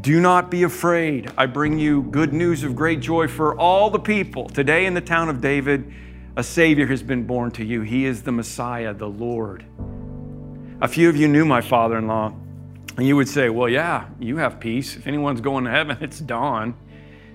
Do 0.02 0.20
not 0.20 0.50
be 0.50 0.64
afraid. 0.64 1.32
I 1.38 1.46
bring 1.46 1.78
you 1.78 2.02
good 2.02 2.34
news 2.34 2.62
of 2.62 2.76
great 2.76 3.00
joy 3.00 3.26
for 3.28 3.58
all 3.58 3.88
the 3.88 3.98
people. 3.98 4.50
Today 4.50 4.84
in 4.84 4.92
the 4.92 5.00
town 5.00 5.30
of 5.30 5.40
David, 5.40 5.90
a 6.36 6.42
Savior 6.42 6.86
has 6.88 7.02
been 7.02 7.26
born 7.26 7.50
to 7.52 7.64
you. 7.64 7.80
He 7.80 8.04
is 8.04 8.22
the 8.22 8.32
Messiah, 8.32 8.92
the 8.92 9.08
Lord. 9.08 9.64
A 10.82 10.88
few 10.88 11.08
of 11.08 11.16
you 11.16 11.26
knew 11.26 11.46
my 11.46 11.62
father 11.62 11.96
in 11.96 12.06
law, 12.06 12.34
and 12.98 13.06
you 13.06 13.16
would 13.16 13.28
say, 13.28 13.48
Well, 13.48 13.70
yeah, 13.70 14.10
you 14.20 14.36
have 14.36 14.60
peace. 14.60 14.94
If 14.94 15.06
anyone's 15.06 15.40
going 15.40 15.64
to 15.64 15.70
heaven, 15.70 15.96
it's 16.02 16.18
Don. 16.18 16.74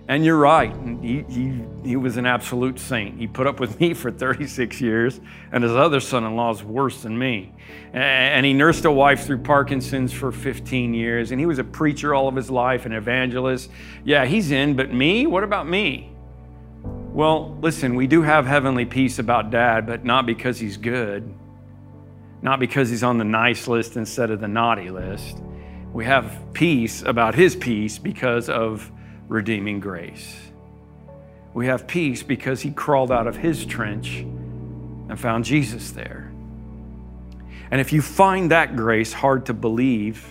And 0.09 0.25
you're 0.25 0.37
right. 0.37 0.75
He, 1.03 1.23
he, 1.29 1.63
he 1.83 1.95
was 1.95 2.17
an 2.17 2.25
absolute 2.25 2.79
saint. 2.79 3.19
He 3.19 3.27
put 3.27 3.45
up 3.45 3.59
with 3.59 3.79
me 3.79 3.93
for 3.93 4.09
36 4.09 4.81
years, 4.81 5.21
and 5.51 5.63
his 5.63 5.73
other 5.73 5.99
son 5.99 6.23
in 6.23 6.35
law 6.35 6.49
is 6.51 6.63
worse 6.63 7.03
than 7.03 7.17
me. 7.17 7.53
And 7.93 8.43
he 8.43 8.51
nursed 8.51 8.85
a 8.85 8.91
wife 8.91 9.27
through 9.27 9.43
Parkinson's 9.43 10.11
for 10.11 10.31
15 10.31 10.95
years, 10.95 11.29
and 11.29 11.39
he 11.39 11.45
was 11.45 11.59
a 11.59 11.63
preacher 11.63 12.15
all 12.15 12.27
of 12.27 12.35
his 12.35 12.49
life, 12.49 12.87
an 12.87 12.91
evangelist. 12.91 13.69
Yeah, 14.03 14.25
he's 14.25 14.49
in, 14.49 14.75
but 14.75 14.91
me? 14.91 15.27
What 15.27 15.43
about 15.43 15.69
me? 15.69 16.11
Well, 16.83 17.55
listen, 17.61 17.93
we 17.93 18.07
do 18.07 18.23
have 18.23 18.47
heavenly 18.47 18.85
peace 18.85 19.19
about 19.19 19.51
dad, 19.51 19.85
but 19.85 20.05
not 20.05 20.25
because 20.25 20.57
he's 20.57 20.77
good, 20.77 21.31
not 22.41 22.59
because 22.59 22.89
he's 22.89 23.03
on 23.03 23.19
the 23.19 23.25
nice 23.25 23.67
list 23.67 23.95
instead 23.95 24.31
of 24.31 24.41
the 24.41 24.47
naughty 24.47 24.89
list. 24.89 25.37
We 25.93 26.05
have 26.05 26.35
peace 26.53 27.03
about 27.03 27.35
his 27.35 27.55
peace 27.55 27.99
because 27.99 28.49
of 28.49 28.91
redeeming 29.29 29.79
grace. 29.79 30.37
We 31.53 31.67
have 31.67 31.87
peace 31.87 32.21
because 32.21 32.61
he 32.61 32.71
crawled 32.71 33.11
out 33.11 33.27
of 33.27 33.37
his 33.37 33.65
trench 33.65 34.17
and 34.17 35.17
found 35.17 35.45
Jesus 35.45 35.91
there. 35.91 36.31
And 37.71 37.79
if 37.79 37.93
you 37.93 38.01
find 38.01 38.51
that 38.51 38.75
grace 38.75 39.13
hard 39.13 39.45
to 39.45 39.53
believe, 39.53 40.27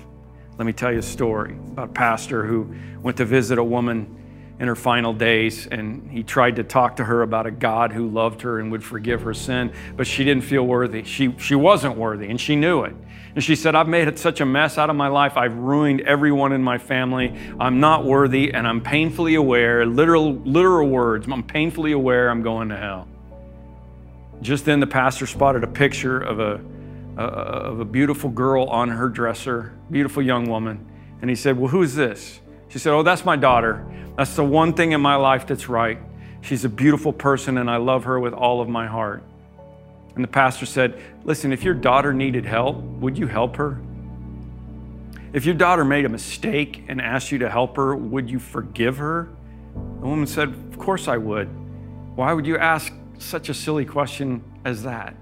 let 0.59 0.67
me 0.67 0.73
tell 0.73 0.93
you 0.93 0.99
a 0.99 1.03
story 1.03 1.53
about 1.73 1.91
a 1.91 1.93
pastor 1.93 2.45
who 2.45 2.75
went 3.01 3.17
to 3.17 3.25
visit 3.25 3.59
a 3.59 3.65
woman 3.65 4.15
in 4.61 4.67
her 4.67 4.75
final 4.75 5.13
days 5.13 5.67
and 5.69 6.11
he 6.11 6.23
tried 6.23 6.57
to 6.57 6.65
talk 6.65 6.97
to 6.97 7.05
her 7.05 7.23
about 7.23 7.47
a 7.47 7.51
God 7.51 7.93
who 7.93 8.09
loved 8.09 8.43
her 8.43 8.59
and 8.59 8.73
would 8.73 8.83
forgive 8.83 9.23
her 9.23 9.35
sin, 9.35 9.73
but 9.97 10.07
she 10.07 10.25
didn't 10.25 10.43
feel 10.45 10.67
worthy. 10.67 11.05
She, 11.05 11.35
she 11.39 11.55
wasn't 11.55 11.97
worthy 11.97 12.29
and 12.29 12.41
she 12.41 12.57
knew 12.57 12.83
it. 12.83 12.95
And 13.35 13.45
she 13.45 13.55
said, 13.55 13.77
I've 13.77 13.87
made 13.87 14.09
it 14.09 14.19
such 14.19 14.41
a 14.41 14.47
mess 14.47 14.79
out 14.79 14.91
of 14.91 14.97
my 14.97 15.07
life. 15.07 15.37
I've 15.37 15.55
ruined 15.55 16.01
everyone 16.01 16.53
in 16.53 16.61
my 16.61 16.77
family. 16.79 17.33
I'm 17.61 17.79
not 17.79 18.05
worthy, 18.05 18.53
and 18.53 18.67
I'm 18.67 18.81
painfully 18.81 19.37
aware, 19.37 19.87
literal, 19.87 20.35
literal 20.35 20.89
words, 20.89 21.29
I'm 21.31 21.45
painfully 21.45 21.93
aware 21.93 22.31
I'm 22.31 22.43
going 22.43 22.71
to 22.71 22.77
hell. 22.77 23.07
Just 24.41 24.65
then, 24.65 24.81
the 24.81 24.89
pastor 24.89 25.27
spotted 25.27 25.63
a 25.63 25.69
picture 25.69 26.19
of 26.19 26.41
a, 26.41 26.61
uh, 27.17 27.21
of 27.21 27.81
a 27.81 27.85
beautiful 27.85 28.31
girl 28.31 28.65
on 28.65 28.89
her 28.89 29.09
dresser, 29.09 29.73
beautiful 29.91 30.23
young 30.23 30.49
woman. 30.49 30.85
And 31.21 31.29
he 31.31 31.37
said, 31.37 31.59
Well, 31.59 31.69
who's 31.69 31.95
this? 31.95 32.41
She 32.69 32.79
said, 32.79 32.93
Oh, 32.93 33.03
that's 33.03 33.25
my 33.25 33.37
daughter. 33.37 33.87
That's 34.17 34.35
the 34.35 34.45
one 34.45 34.73
thing 34.73 34.93
in 34.93 35.01
my 35.01 35.17
life 35.17 35.47
that's 35.47 35.69
right. 35.69 35.99
She's 36.41 36.65
a 36.65 36.69
beautiful 36.69 37.13
person, 37.13 37.59
and 37.59 37.71
I 37.71 37.77
love 37.77 38.05
her 38.05 38.19
with 38.19 38.33
all 38.33 38.61
of 38.61 38.69
my 38.69 38.87
heart. 38.87 39.23
And 40.15 40.25
the 40.25 40.29
pastor 40.29 40.67
said, 40.67 41.01
Listen, 41.25 41.53
if 41.53 41.63
your 41.63 41.75
daughter 41.75 42.13
needed 42.13 42.45
help, 42.45 42.77
would 42.77 43.17
you 43.17 43.27
help 43.27 43.57
her? 43.57 43.81
If 45.33 45.45
your 45.45 45.55
daughter 45.55 45.85
made 45.85 46.05
a 46.05 46.09
mistake 46.09 46.85
and 46.89 47.01
asked 47.01 47.31
you 47.31 47.39
to 47.39 47.51
help 47.51 47.77
her, 47.77 47.95
would 47.95 48.31
you 48.31 48.39
forgive 48.39 48.97
her? 48.97 49.29
The 50.01 50.07
woman 50.07 50.27
said, 50.27 50.49
Of 50.49 50.79
course 50.79 51.07
I 51.07 51.17
would. 51.17 51.49
Why 52.17 52.33
would 52.33 52.47
you 52.47 52.59
ask 52.59 52.93
such 53.19 53.49
a 53.49 53.55
silly 53.55 53.85
question 53.85 54.43
as 54.65 54.83
that? 54.83 55.15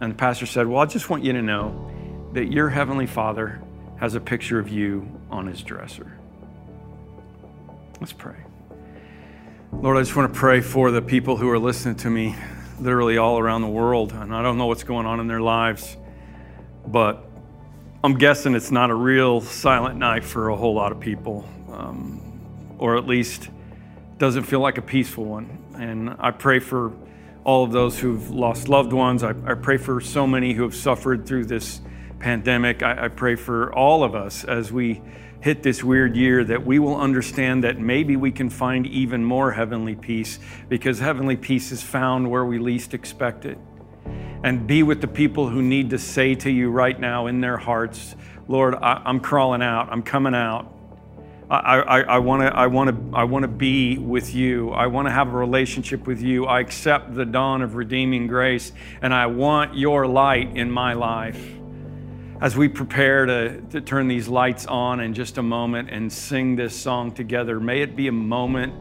And 0.00 0.12
the 0.12 0.16
pastor 0.16 0.46
said, 0.46 0.66
Well, 0.66 0.80
I 0.82 0.86
just 0.86 1.08
want 1.08 1.24
you 1.24 1.32
to 1.32 1.42
know 1.42 1.90
that 2.34 2.52
your 2.52 2.68
heavenly 2.68 3.06
father 3.06 3.62
has 3.96 4.14
a 4.14 4.20
picture 4.20 4.58
of 4.58 4.68
you 4.68 5.08
on 5.30 5.46
his 5.46 5.62
dresser. 5.62 6.17
Let's 8.00 8.12
pray. 8.12 8.36
Lord, 9.72 9.96
I 9.96 10.00
just 10.02 10.14
want 10.14 10.32
to 10.32 10.38
pray 10.38 10.60
for 10.60 10.92
the 10.92 11.02
people 11.02 11.36
who 11.36 11.50
are 11.50 11.58
listening 11.58 11.96
to 11.96 12.10
me 12.10 12.36
literally 12.78 13.18
all 13.18 13.40
around 13.40 13.62
the 13.62 13.68
world, 13.68 14.12
and 14.12 14.32
I 14.32 14.40
don't 14.40 14.56
know 14.56 14.66
what's 14.66 14.84
going 14.84 15.04
on 15.04 15.18
in 15.18 15.26
their 15.26 15.40
lives, 15.40 15.96
but 16.86 17.28
I'm 18.04 18.16
guessing 18.16 18.54
it's 18.54 18.70
not 18.70 18.90
a 18.90 18.94
real 18.94 19.40
silent 19.40 19.98
night 19.98 20.22
for 20.22 20.50
a 20.50 20.56
whole 20.56 20.74
lot 20.74 20.92
of 20.92 21.00
people, 21.00 21.44
um, 21.72 22.76
or 22.78 22.96
at 22.96 23.08
least 23.08 23.48
doesn't 24.18 24.44
feel 24.44 24.60
like 24.60 24.78
a 24.78 24.82
peaceful 24.82 25.24
one. 25.24 25.58
And 25.74 26.14
I 26.20 26.30
pray 26.30 26.60
for 26.60 26.92
all 27.42 27.64
of 27.64 27.72
those 27.72 27.98
who've 27.98 28.30
lost 28.30 28.68
loved 28.68 28.92
ones. 28.92 29.24
I, 29.24 29.30
I 29.44 29.54
pray 29.54 29.76
for 29.76 30.00
so 30.00 30.24
many 30.24 30.52
who 30.52 30.62
have 30.62 30.74
suffered 30.76 31.26
through 31.26 31.46
this 31.46 31.80
pandemic. 32.20 32.84
I, 32.84 33.06
I 33.06 33.08
pray 33.08 33.34
for 33.34 33.74
all 33.74 34.04
of 34.04 34.14
us 34.14 34.44
as 34.44 34.70
we 34.70 35.02
hit 35.40 35.62
this 35.62 35.84
weird 35.84 36.16
year 36.16 36.44
that 36.44 36.64
we 36.66 36.78
will 36.78 36.96
understand 36.96 37.64
that 37.64 37.78
maybe 37.78 38.16
we 38.16 38.32
can 38.32 38.50
find 38.50 38.86
even 38.86 39.24
more 39.24 39.52
heavenly 39.52 39.94
peace 39.94 40.38
because 40.68 40.98
heavenly 40.98 41.36
peace 41.36 41.70
is 41.70 41.82
found 41.82 42.30
where 42.30 42.44
we 42.44 42.58
least 42.58 42.94
expect 42.94 43.44
it. 43.44 43.58
And 44.42 44.66
be 44.66 44.82
with 44.82 45.00
the 45.00 45.08
people 45.08 45.48
who 45.48 45.62
need 45.62 45.90
to 45.90 45.98
say 45.98 46.34
to 46.36 46.50
you 46.50 46.70
right 46.70 46.98
now 46.98 47.26
in 47.26 47.40
their 47.40 47.56
hearts, 47.56 48.14
Lord, 48.46 48.74
I, 48.74 49.02
am 49.04 49.20
crawling 49.20 49.62
out, 49.62 49.88
I'm 49.90 50.02
coming 50.02 50.34
out. 50.34 50.74
I 51.50 52.18
want 52.18 52.42
to 52.42 52.54
I 52.54 52.66
want 52.66 52.90
to 52.90 53.16
I 53.16 53.24
want 53.24 53.42
to 53.44 53.48
be 53.48 53.96
with 53.96 54.34
you. 54.34 54.70
I 54.72 54.86
want 54.86 55.08
to 55.08 55.12
have 55.12 55.28
a 55.28 55.36
relationship 55.36 56.06
with 56.06 56.20
you. 56.20 56.44
I 56.44 56.60
accept 56.60 57.14
the 57.14 57.24
dawn 57.24 57.62
of 57.62 57.74
redeeming 57.74 58.26
grace 58.26 58.70
and 59.00 59.14
I 59.14 59.26
want 59.28 59.74
your 59.74 60.06
light 60.06 60.58
in 60.58 60.70
my 60.70 60.92
life. 60.92 61.42
As 62.40 62.56
we 62.56 62.68
prepare 62.68 63.26
to, 63.26 63.60
to 63.62 63.80
turn 63.80 64.06
these 64.06 64.28
lights 64.28 64.64
on 64.66 65.00
in 65.00 65.12
just 65.12 65.38
a 65.38 65.42
moment 65.42 65.90
and 65.90 66.12
sing 66.12 66.54
this 66.54 66.74
song 66.80 67.10
together, 67.10 67.58
may 67.58 67.82
it 67.82 67.96
be 67.96 68.06
a 68.06 68.12
moment 68.12 68.74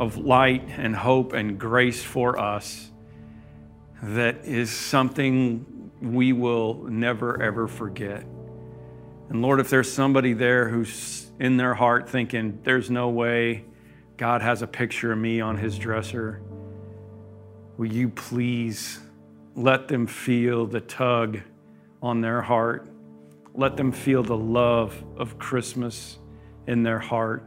of 0.00 0.16
light 0.16 0.68
and 0.76 0.96
hope 0.96 1.32
and 1.32 1.56
grace 1.56 2.02
for 2.02 2.40
us 2.40 2.90
that 4.02 4.44
is 4.44 4.68
something 4.68 5.92
we 6.02 6.32
will 6.32 6.82
never 6.88 7.40
ever 7.40 7.68
forget. 7.68 8.26
And 9.28 9.40
Lord, 9.40 9.60
if 9.60 9.70
there's 9.70 9.90
somebody 9.90 10.32
there 10.32 10.68
who's 10.68 11.30
in 11.38 11.56
their 11.56 11.74
heart 11.74 12.08
thinking, 12.08 12.58
there's 12.64 12.90
no 12.90 13.10
way 13.10 13.64
God 14.16 14.42
has 14.42 14.60
a 14.62 14.66
picture 14.66 15.12
of 15.12 15.18
me 15.18 15.40
on 15.40 15.56
his 15.56 15.78
dresser, 15.78 16.42
will 17.76 17.92
you 17.92 18.08
please 18.08 18.98
let 19.54 19.86
them 19.86 20.08
feel 20.08 20.66
the 20.66 20.80
tug 20.80 21.38
on 22.02 22.20
their 22.20 22.42
heart? 22.42 22.88
Let 23.54 23.76
them 23.76 23.92
feel 23.92 24.22
the 24.22 24.36
love 24.36 25.02
of 25.16 25.38
Christmas 25.38 26.18
in 26.66 26.82
their 26.82 26.98
heart. 26.98 27.44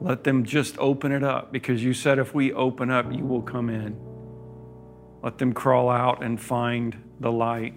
Let 0.00 0.24
them 0.24 0.44
just 0.44 0.76
open 0.78 1.12
it 1.12 1.22
up 1.22 1.52
because 1.52 1.84
you 1.84 1.94
said 1.94 2.18
if 2.18 2.34
we 2.34 2.52
open 2.52 2.90
up, 2.90 3.12
you 3.12 3.24
will 3.24 3.42
come 3.42 3.70
in. 3.70 3.96
Let 5.22 5.38
them 5.38 5.52
crawl 5.52 5.88
out 5.88 6.24
and 6.24 6.40
find 6.40 6.96
the 7.20 7.30
light 7.30 7.74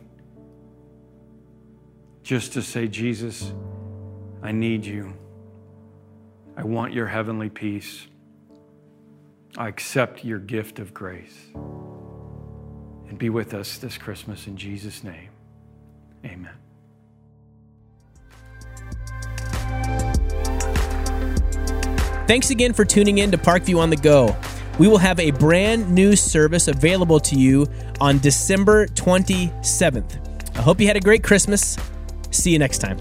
just 2.23 2.53
to 2.53 2.63
say, 2.63 2.87
Jesus, 2.87 3.53
I 4.41 4.51
need 4.51 4.83
you. 4.83 5.13
I 6.57 6.63
want 6.63 6.93
your 6.93 7.05
heavenly 7.05 7.49
peace. 7.49 8.07
I 9.55 9.67
accept 9.67 10.25
your 10.25 10.39
gift 10.39 10.79
of 10.79 10.91
grace. 10.91 11.37
And 11.53 13.19
be 13.19 13.29
with 13.29 13.53
us 13.53 13.77
this 13.77 13.99
Christmas 13.99 14.47
in 14.47 14.57
Jesus' 14.57 15.03
name. 15.03 15.29
Amen. 16.25 16.64
Thanks 22.27 22.49
again 22.49 22.73
for 22.73 22.83
tuning 22.83 23.19
in 23.19 23.29
to 23.31 23.37
Parkview 23.37 23.77
on 23.77 23.91
the 23.91 23.95
Go. 23.95 24.35
We 24.79 24.87
will 24.87 24.97
have 24.97 25.19
a 25.19 25.29
brand 25.29 25.91
new 25.91 26.15
service 26.15 26.67
available 26.67 27.19
to 27.19 27.35
you 27.35 27.67
on 28.01 28.17
December 28.17 28.87
27th. 28.87 30.57
I 30.57 30.61
hope 30.61 30.81
you 30.81 30.87
had 30.87 30.97
a 30.97 31.01
great 31.01 31.23
Christmas. 31.23 31.77
See 32.31 32.51
you 32.51 32.57
next 32.57 32.79
time. 32.79 32.97